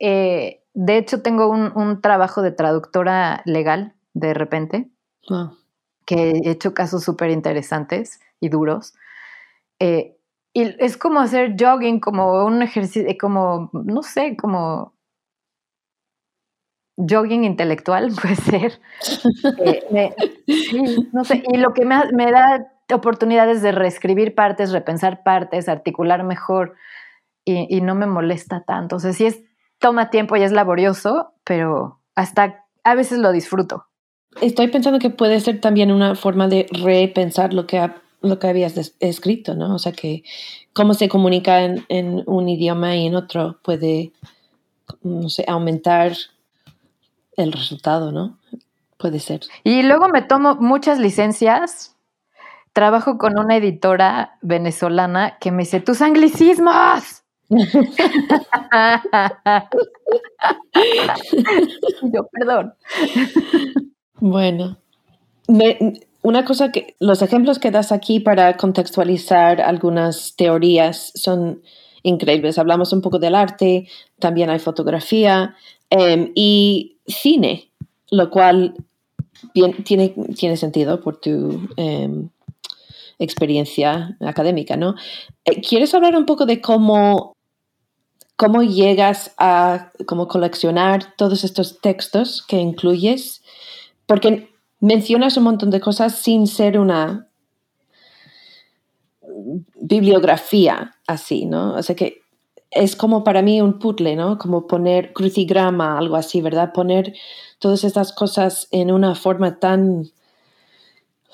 [0.00, 4.90] Eh, de hecho, tengo un, un trabajo de traductora legal de repente
[6.06, 8.94] que he hecho casos súper interesantes y duros.
[9.78, 10.16] Eh,
[10.54, 14.94] y es como hacer jogging, como un ejercicio, como, no sé, como
[16.96, 18.80] jogging intelectual, puede ser.
[19.60, 20.14] Eh,
[21.12, 26.24] no sé, y lo que me, me, da oportunidades de reescribir partes, repensar partes, articular
[26.24, 26.74] mejor
[27.44, 28.96] y, y no me molesta tanto.
[28.96, 29.42] O sea, sí es,
[29.78, 33.86] toma tiempo y es laborioso, pero hasta a veces lo disfruto.
[34.40, 38.94] Estoy pensando que puede ser también una forma de repensar lo que, lo que habías
[39.00, 39.74] escrito, ¿no?
[39.74, 40.22] O sea, que
[40.72, 44.12] cómo se comunica en, un idioma y en otro puede
[45.02, 46.12] no sé, aumentar
[47.36, 48.38] el resultado, ¿no?
[48.96, 49.40] Puede ser.
[49.64, 51.96] Y luego me tomo muchas licencias.
[52.78, 57.24] Trabajo con una editora venezolana que me dice, tus anglicismos.
[62.12, 62.74] Yo, perdón.
[64.20, 64.78] Bueno,
[66.22, 71.62] una cosa que los ejemplos que das aquí para contextualizar algunas teorías son
[72.04, 72.58] increíbles.
[72.58, 73.88] Hablamos un poco del arte,
[74.20, 75.56] también hay fotografía
[75.90, 77.72] em, y cine,
[78.12, 78.76] lo cual
[79.52, 82.28] tiene, tiene sentido por tu em,
[83.18, 84.94] experiencia académica, ¿no?
[85.44, 87.36] Eh, ¿Quieres hablar un poco de cómo,
[88.36, 93.42] cómo llegas a cómo coleccionar todos estos textos que incluyes?
[94.06, 94.50] Porque
[94.80, 97.28] mencionas un montón de cosas sin ser una
[99.80, 101.74] bibliografía así, ¿no?
[101.74, 102.22] O sea que
[102.70, 104.38] es como para mí un puzzle, ¿no?
[104.38, 106.72] Como poner crucigrama, algo así, ¿verdad?
[106.72, 107.14] Poner
[107.58, 110.10] todas estas cosas en una forma tan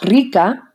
[0.00, 0.73] rica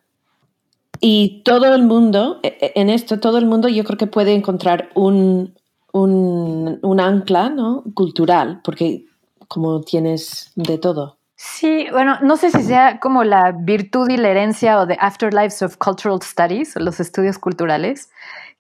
[1.00, 4.34] y todo el mundo, e, e, en esto, todo el mundo yo creo que puede
[4.34, 5.54] encontrar un,
[5.92, 7.84] un, ancla ¿no?
[7.94, 9.06] cultural, porque
[9.48, 11.18] como tienes de todo.
[11.36, 15.62] Sí, bueno, no sé si sea como la virtud y la herencia o de Afterlives
[15.62, 18.10] of Cultural Studies, los estudios culturales,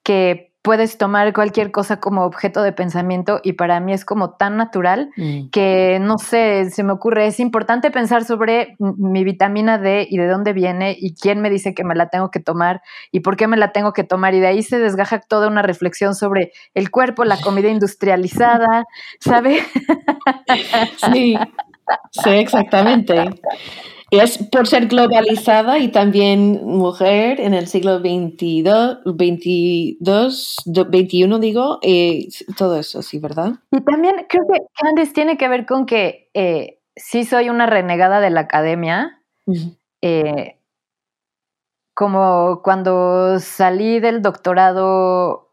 [0.02, 4.57] que puedes tomar cualquier cosa como objeto de pensamiento y para mí es como tan
[4.57, 5.49] natural mm.
[5.51, 10.28] que no sé, se me ocurre, es importante pensar sobre mi vitamina D y de
[10.28, 12.82] dónde viene y quién me dice que me la tengo que tomar
[13.12, 15.62] y por qué me la tengo que tomar y de ahí se desgaja toda una
[15.62, 18.86] reflexión sobre el cuerpo, la comida industrializada,
[19.20, 19.60] ¿sabe?
[21.12, 21.38] Sí,
[22.12, 23.16] sí, exactamente
[24.12, 28.64] es por ser globalizada y también mujer en el siglo XXII,
[29.05, 30.55] 22,
[30.89, 33.53] 21 digo, eh, todo eso, sí, ¿verdad?
[33.72, 38.20] Y también creo que Candice tiene que ver con que eh, sí soy una renegada
[38.20, 39.22] de la academia.
[40.01, 40.60] Eh,
[41.93, 45.49] como cuando salí del doctorado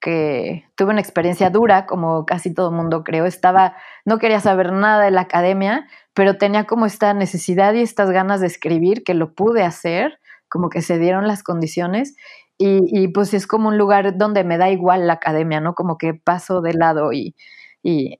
[0.00, 4.72] que tuve una experiencia dura, como casi todo el mundo creo, estaba, no quería saber
[4.72, 5.86] nada de la academia,
[6.16, 10.70] pero tenía como esta necesidad y estas ganas de escribir que lo pude hacer, como
[10.70, 12.16] que se dieron las condiciones
[12.56, 15.74] y, pues es como un lugar donde me da igual la academia, ¿no?
[15.74, 17.34] Como que paso de lado y,
[17.82, 18.18] y,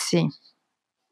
[0.00, 0.30] sí.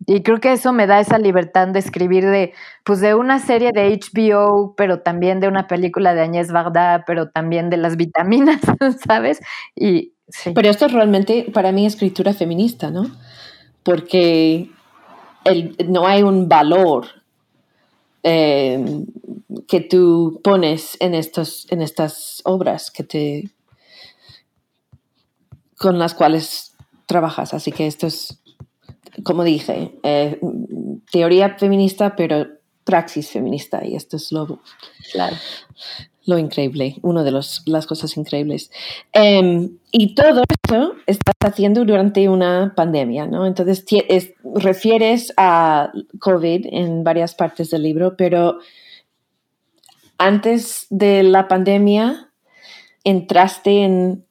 [0.07, 2.55] Y creo que eso me da esa libertad de escribir de,
[2.85, 7.29] pues de una serie de HBO, pero también de una película de Agnès Varda, pero
[7.29, 8.63] también de las vitaminas,
[9.07, 9.41] ¿sabes?
[9.77, 10.53] Y sí.
[10.55, 13.11] Pero esto es realmente para mí escritura feminista, ¿no?
[13.83, 14.71] Porque
[15.89, 17.07] no hay un valor
[18.23, 19.05] eh,
[19.69, 23.51] que tú pones en, estos, en estas obras que te,
[25.77, 26.75] con las cuales
[27.07, 27.55] trabajas.
[27.55, 28.41] Así que esto es,
[29.23, 30.41] como dije, eh,
[31.11, 32.47] teoría feminista, pero
[32.85, 33.85] praxis feminista.
[33.85, 34.61] Y esto es lo,
[35.13, 35.37] claro
[36.27, 38.71] lo increíble, una de las cosas increíbles.
[39.13, 43.47] Em, y todo esto estás haciendo durante una pandemia, ¿no?
[43.47, 43.85] Entonces,
[44.55, 48.59] refieres a COVID en varias partes del libro, pero
[50.19, 52.31] antes de la pandemia
[53.05, 54.25] entraste en,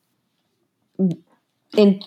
[1.74, 2.00] en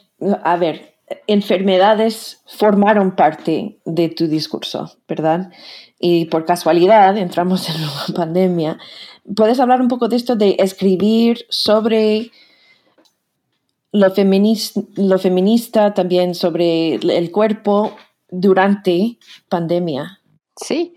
[0.43, 5.51] a ver, enfermedades formaron parte de tu discurso, ¿verdad?
[5.99, 8.79] Y por casualidad entramos en una pandemia
[9.35, 12.31] ¿Puedes hablar un poco de esto de escribir sobre
[13.93, 14.09] lo,
[14.97, 17.97] lo feminista, también sobre el cuerpo
[18.29, 19.19] durante
[19.49, 20.21] pandemia?
[20.59, 20.97] Sí,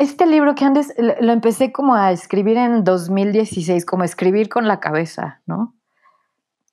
[0.00, 4.80] este libro que antes lo empecé como a escribir en 2016, como escribir con la
[4.80, 5.76] cabeza, ¿no?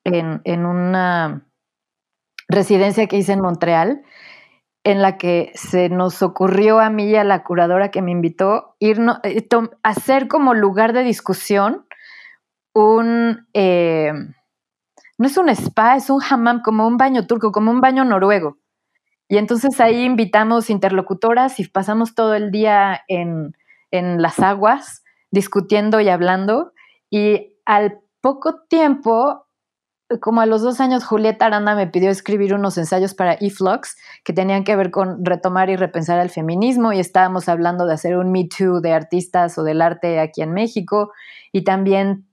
[0.04, 1.46] En, en una
[2.48, 4.02] residencia que hice en Montreal
[4.84, 8.76] en la que se nos ocurrió a mí y a la curadora que me invitó
[8.80, 9.48] ir eh,
[9.84, 11.86] hacer como lugar de discusión
[12.74, 14.12] un, eh,
[15.18, 18.58] no es un spa, es un hammam, como un baño turco, como un baño noruego.
[19.28, 23.56] Y entonces ahí invitamos interlocutoras y pasamos todo el día en,
[23.92, 26.74] en las aguas discutiendo y hablando.
[27.10, 29.46] Y al poco tiempo
[30.20, 34.34] como a los dos años, Julieta Aranda me pidió escribir unos ensayos para eFlux que
[34.34, 38.32] tenían que ver con retomar y repensar el feminismo y estábamos hablando de hacer un
[38.32, 41.12] Me Too de artistas o del arte aquí en México
[41.52, 42.28] y también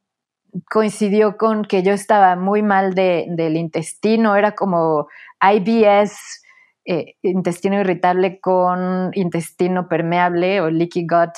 [0.70, 5.08] coincidió con que yo estaba muy mal del intestino, era como
[5.40, 6.42] IBS,
[6.84, 11.34] eh, intestino irritable con intestino permeable o leaky gut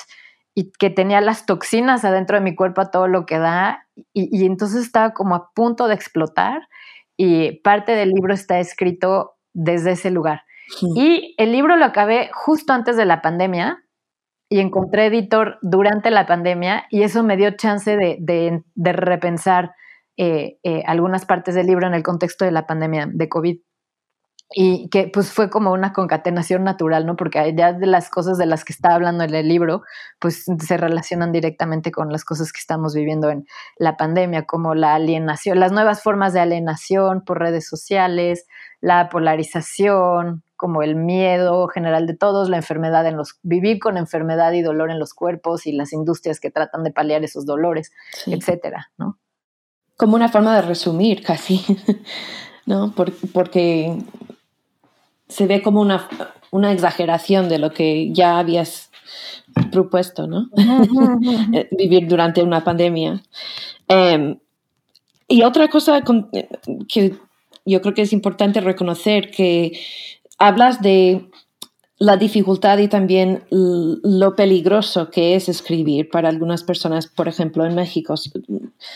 [0.53, 4.45] y que tenía las toxinas adentro de mi cuerpo a todo lo que da y,
[4.45, 6.67] entonces estaba como a punto de explotar
[7.17, 10.43] y parte del libro está escrito desde ese lugar.
[10.95, 13.83] Y el libro lo acabé justo antes de la pandemia
[14.49, 19.73] y encontré editor durante la pandemia y eso me dio chance de, repensar
[20.17, 23.59] eh, eh, algunas partes del libro en el contexto de la pandemia de COVID
[24.53, 27.15] y que pues fue como una concatenación natural, ¿no?
[27.15, 29.83] Porque ya de las cosas de las que está hablando en el libro,
[30.19, 33.45] pues se relacionan directamente con las cosas que estamos viviendo en
[33.77, 38.45] la pandemia, como la alienación, las nuevas formas de alienación por redes sociales,
[38.81, 44.51] la polarización, como el miedo general de todos, la enfermedad en los, vivir con enfermedad
[44.51, 47.91] y dolor en los cuerpos y las industrias que tratan de paliar esos dolores,
[48.27, 49.17] etcétera, ¿no?
[49.97, 51.63] Como una forma de resumir casi,
[52.65, 52.93] ¿no?
[53.33, 53.97] porque
[55.31, 56.07] se ve como una,
[56.51, 58.91] una exageración de lo que ya habías
[59.71, 60.49] propuesto, ¿no?
[61.53, 63.21] Eh, vivir durante una pandemia.
[63.87, 64.37] Em,
[65.27, 66.01] y otra cosa
[66.87, 67.15] que
[67.65, 69.79] yo creo que es importante reconocer que
[70.37, 71.29] hablas de
[71.97, 77.75] la dificultad y también lo peligroso que es escribir para algunas personas, por ejemplo, en
[77.75, 78.15] México,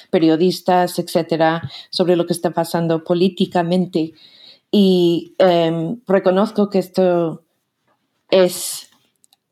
[0.09, 4.13] periodistas, etcétera, sobre lo que está pasando políticamente
[4.71, 7.43] y em, reconozco que esto
[8.29, 8.89] es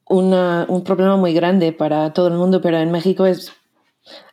[0.05, 3.51] un problema muy grande para todo el mundo, pero en México es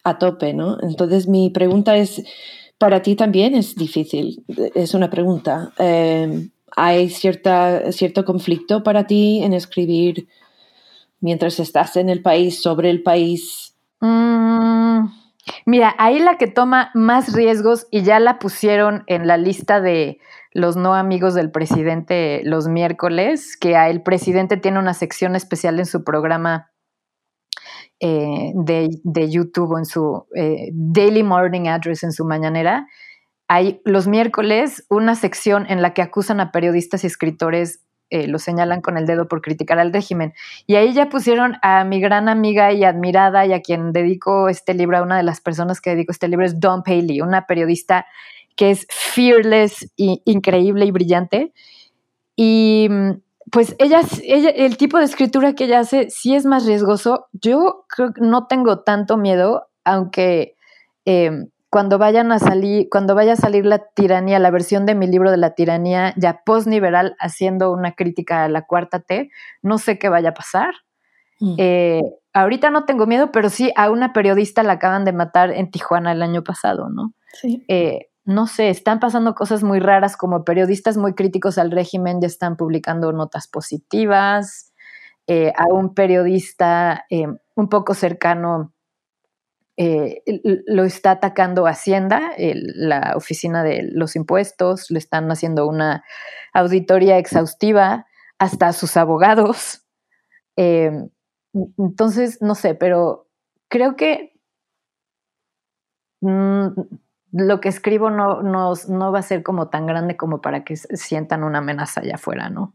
[0.05, 0.79] a tope, ¿no?
[0.83, 2.23] Entonces mi pregunta es,
[2.79, 4.45] ¿para ti también es difícil?
[4.75, 5.73] Es una pregunta.
[5.79, 10.29] Em, ¿Hay cierta, cierto conflicto para ti en escribir
[11.21, 13.75] mientras estás en el país, sobre el país?
[14.01, 15.07] Mm,
[15.67, 20.19] mira, ahí la que toma más riesgos y ya la pusieron en la lista de
[20.53, 25.87] los no amigos del presidente los miércoles, que el presidente tiene una sección especial en
[25.87, 26.71] su programa
[28.01, 32.87] eh, de, YouTube o en su eh, Daily Morning Address en su mañanera.
[33.47, 38.39] Hay los miércoles una sección en la que acusan a periodistas y escritores, eh, lo
[38.39, 40.33] señalan con el dedo por criticar al régimen.
[40.67, 44.75] Y ahí ya pusieron a mi gran amiga y admirada y a quien dedico este
[44.75, 48.07] libro, a una de las personas que dedico este libro es Dawn Paley, una periodista
[48.57, 51.53] que es fearless, y, increíble y brillante.
[52.37, 53.11] Y mm,
[53.51, 57.27] pues ella, ella, el tipo de escritura que ella hace sí es más riesgoso.
[57.33, 60.57] Yo creo que no tengo tanto miedo, aunque
[61.05, 65.07] em, cuando vayan a salir, cuando vaya a salir la tiranía, la versión de mi
[65.07, 69.31] libro de la tiranía, ya post-liberal, haciendo una crítica a la cuarta T,
[69.63, 70.75] no sé qué vaya a pasar.
[71.39, 71.55] Mm.
[71.59, 75.71] Eh, ahorita no tengo miedo, pero sí a una periodista la acaban de matar en
[75.71, 77.15] Tijuana el año pasado, ¿no?
[77.33, 77.65] Sí.
[77.69, 82.27] Eh, no sé, están pasando cosas muy raras como periodistas muy críticos al régimen ya
[82.27, 84.71] están publicando notas positivas,
[85.27, 88.75] eh, a un periodista eh, un poco cercano
[89.77, 90.23] eh,
[90.67, 96.05] lo está atacando Hacienda, la oficina de los impuestos, le están haciendo una
[96.53, 98.07] auditoría exhaustiva
[98.39, 99.87] hasta sus abogados.
[100.57, 103.29] entonces, no sé, pero
[103.69, 104.33] creo que...
[106.21, 106.69] Mm,
[107.33, 110.77] lo que escribo no, no, no, va a ser como tan grande como para que
[110.77, 112.75] sientan una amenaza allá afuera, ¿no?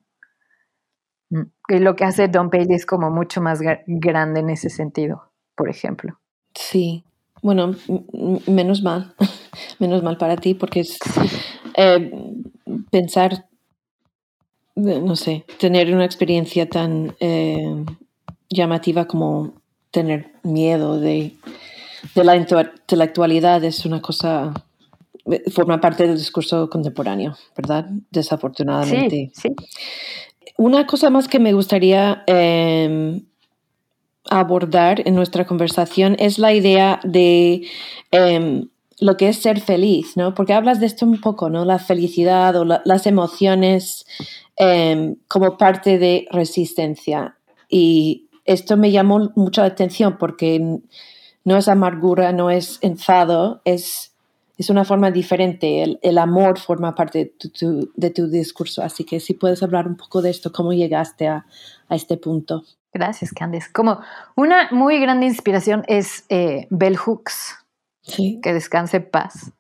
[1.30, 5.32] Mm, y lo que hace Don Paley es como mucho más grande en ese sentido,
[5.56, 6.20] por ejemplo.
[6.54, 7.04] Sí,
[7.42, 7.76] bueno,
[8.48, 9.14] menos mal,
[9.80, 10.98] menos mal para ti, porque es
[11.78, 12.12] eh,
[12.92, 13.46] pensar,
[14.76, 17.86] no sé, tener una experiencia tan eh,
[18.50, 19.54] llamativa como
[19.92, 21.34] tener miedo de
[22.14, 24.54] de la intelectualidad es una cosa,
[25.52, 27.88] forma parte del discurso contemporáneo, ¿verdad?
[28.12, 29.32] Desafortunadamente.
[29.34, 29.56] Sí,
[30.58, 33.26] Una cosa más que me gustaría em,
[34.30, 37.68] abordar en nuestra conversación es la idea de
[38.12, 40.34] em, lo que es ser feliz, ¿no?
[40.34, 41.66] Porque hablas de esto un poco, ¿no?
[41.66, 44.06] La felicidad o las emociones
[44.58, 47.38] em, como parte de resistencia.
[47.68, 50.80] Y esto me llamó mucho la atención porque
[51.46, 54.14] no es amargura, no es enfado, es,
[54.58, 55.98] es una forma diferente.
[56.02, 57.34] El, amor forma parte
[57.96, 58.82] de tu, discurso.
[58.82, 61.46] Así que si puedes hablar un poco de esto, cómo llegaste a,
[61.90, 62.64] este punto.
[62.92, 63.72] Gracias, Candice.
[63.72, 64.00] Como
[64.36, 67.64] una muy grande inspiración es eh, Bell Hooks,
[68.42, 69.52] que descanse paz,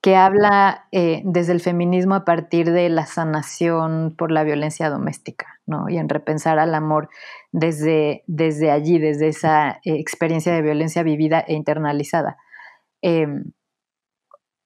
[0.00, 5.60] que habla eh, desde el feminismo a partir de la sanación por la violencia doméstica,
[5.66, 5.88] ¿no?
[5.88, 7.08] Y en repensar al amor
[7.52, 12.38] desde, desde allí, desde esa eh, experiencia de violencia vivida e internalizada.
[13.02, 13.52] Em,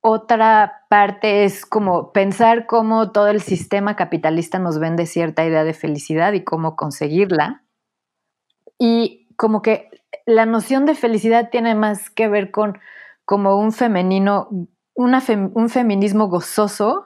[0.00, 5.74] otra parte es como pensar cómo todo el sistema capitalista nos vende cierta idea de
[5.74, 7.64] felicidad y cómo conseguirla.
[8.78, 9.90] Y como que
[10.24, 12.78] la noción de felicidad tiene más que ver con
[13.24, 14.48] como un femenino
[14.94, 17.05] un feminismo gozoso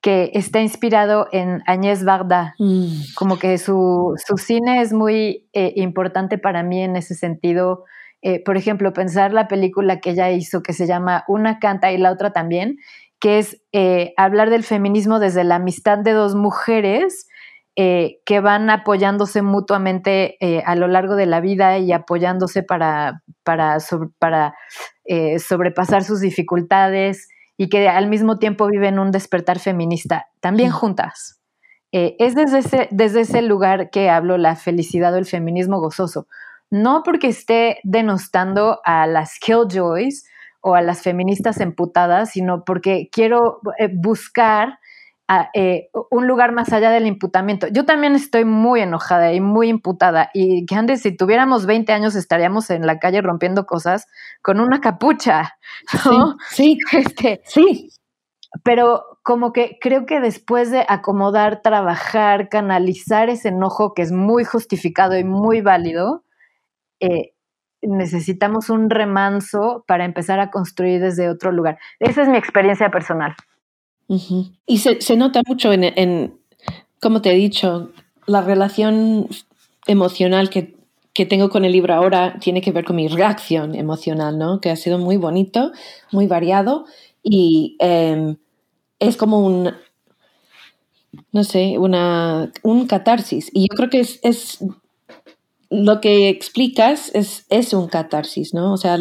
[0.00, 2.54] que está inspirado en Agnès Varda.
[2.58, 3.02] Mm.
[3.14, 7.84] Como que su, cine es muy eh, importante para mí en ese sentido.
[8.22, 11.98] Eh, por ejemplo, pensar la película que ella hizo que se llama Una canta y
[11.98, 12.78] la otra también,
[13.18, 17.26] que es eh, hablar del feminismo desde la amistad de dos mujeres
[17.76, 20.36] que van apoyándose mutuamente
[20.66, 23.78] a lo largo de la vida y apoyándose para, para,
[24.18, 24.54] para
[25.38, 27.28] sobrepasar sus dificultades
[27.60, 31.42] y que al mismo tiempo viven un despertar feminista, también juntas.
[31.92, 36.26] Eh, es desde ese, desde ese lugar que hablo la felicidad o el feminismo gozoso.
[36.70, 40.24] No porque esté denostando a las killjoys
[40.62, 44.78] o a las feministas emputadas, sino porque quiero eh, buscar
[45.54, 47.68] eh, un lugar más allá del imputamiento.
[47.68, 52.16] Yo también estoy muy enojada y muy imputada y que antes si tuviéramos 20 años
[52.16, 54.06] estaríamos en la calle rompiendo cosas
[54.42, 55.56] con una capucha,
[56.48, 57.90] Sí, este, sí.
[58.64, 64.44] Pero como que creo que después de acomodar, trabajar, canalizar ese enojo que es muy
[64.44, 66.24] justificado y muy válido,
[67.00, 67.34] eh,
[67.82, 71.78] necesitamos un remanso para empezar a construir desde otro lugar.
[72.00, 73.36] Esa es mi experiencia personal.
[74.66, 76.34] Y se, nota mucho en,
[77.00, 77.92] como te he dicho,
[78.26, 79.28] la relación
[79.86, 80.78] emocional que,
[81.28, 84.58] tengo con el libro ahora tiene que ver con mi reacción emocional, ¿no?
[84.58, 85.70] Que ha sido muy bonito,
[86.12, 86.86] muy variado
[87.22, 88.36] y em,
[88.98, 89.70] es como un,
[91.30, 93.50] no sé, una, un catarsis.
[93.52, 94.64] Y yo creo que es, es
[95.68, 98.72] lo que explicas es, es un catarsis, ¿no?
[98.72, 98.98] O sea,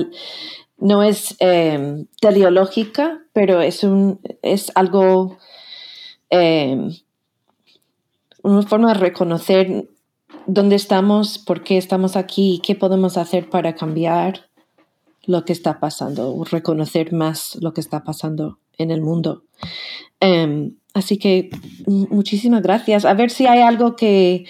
[0.80, 5.38] no es eh, teleológica, pero es, un, es algo,
[6.30, 6.94] em,
[8.44, 9.90] una forma de reconocer
[10.48, 14.50] dónde estamos, por qué estamos aquí y qué podemos hacer para cambiar
[15.26, 19.44] lo que está pasando, reconocer más lo que está pasando en el mundo.
[20.22, 21.50] Em, así que
[21.88, 23.06] muchísimas gracias.
[23.06, 24.46] A ver si hay algo que,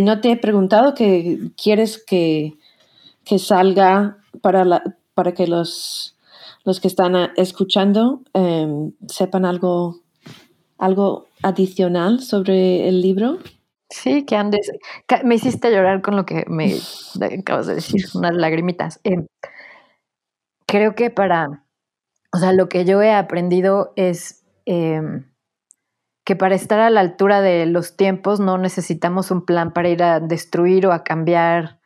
[0.00, 2.54] no te he preguntado que quieres que,
[3.24, 4.82] que salga para la,
[5.14, 6.16] para que los,
[6.64, 10.00] los que están eh, escuchando em, sepan algo,
[10.78, 13.38] algo adicional sobre el libro?
[13.90, 14.70] Sí, que andes.
[15.22, 16.74] Me hiciste llorar con lo que me
[17.38, 19.00] acabas de decir, unas lagrimitas.
[19.04, 19.26] Em,
[20.66, 21.64] creo que para.
[22.32, 25.30] O sea, lo que yo he aprendido es em,
[26.24, 30.02] que para estar a la altura de los tiempos no necesitamos un plan para ir
[30.02, 31.80] a destruir o a cambiar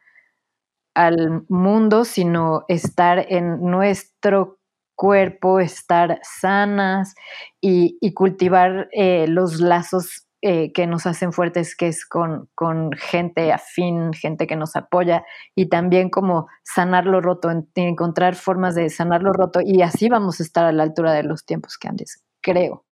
[0.98, 4.58] al mundo, sino estar en nuestro
[4.96, 7.14] cuerpo, estar sanas
[7.60, 13.52] y, cultivar eh, los lazos eh, que nos hacen fuertes, que es con, con, gente
[13.52, 15.24] afín, gente que nos apoya
[15.54, 20.40] y también como sanar lo roto, encontrar formas de sanar lo roto y así vamos
[20.40, 22.87] a estar a la altura de los tiempos que antes, creo.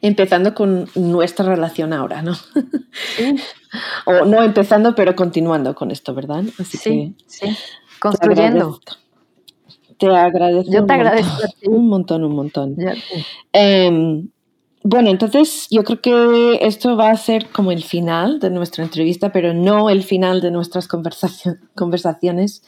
[0.00, 2.32] Empezando con nuestra relación ahora, ¿no?
[4.06, 6.44] o no empezando, pero continuando con esto, ¿verdad?
[6.58, 7.46] Así sí, sí.
[8.00, 8.80] Construyendo.
[9.98, 10.72] Te agradezco.
[10.72, 12.76] Yo te agradezco un montón, un montón.
[13.52, 14.30] Em,
[14.82, 19.30] bueno, entonces yo creo que esto va a ser como el final de nuestra entrevista,
[19.30, 20.88] pero no el final de nuestras
[21.74, 22.62] conversaciones.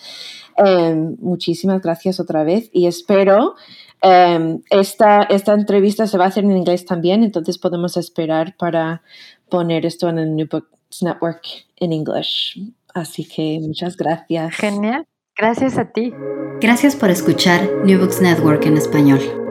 [0.59, 3.55] Em, muchísimas gracias otra vez y espero
[4.03, 9.03] Em, esta, esta entrevista se va a hacer en inglés también, entonces podemos esperar para
[9.49, 11.43] poner esto en el New Books Network
[11.77, 12.55] en inglés.
[12.95, 14.57] Así que muchas gracias.
[14.57, 15.07] Genial.
[15.37, 16.13] Gracias a ti.
[16.61, 19.42] Gracias por escuchar New Books Network en español.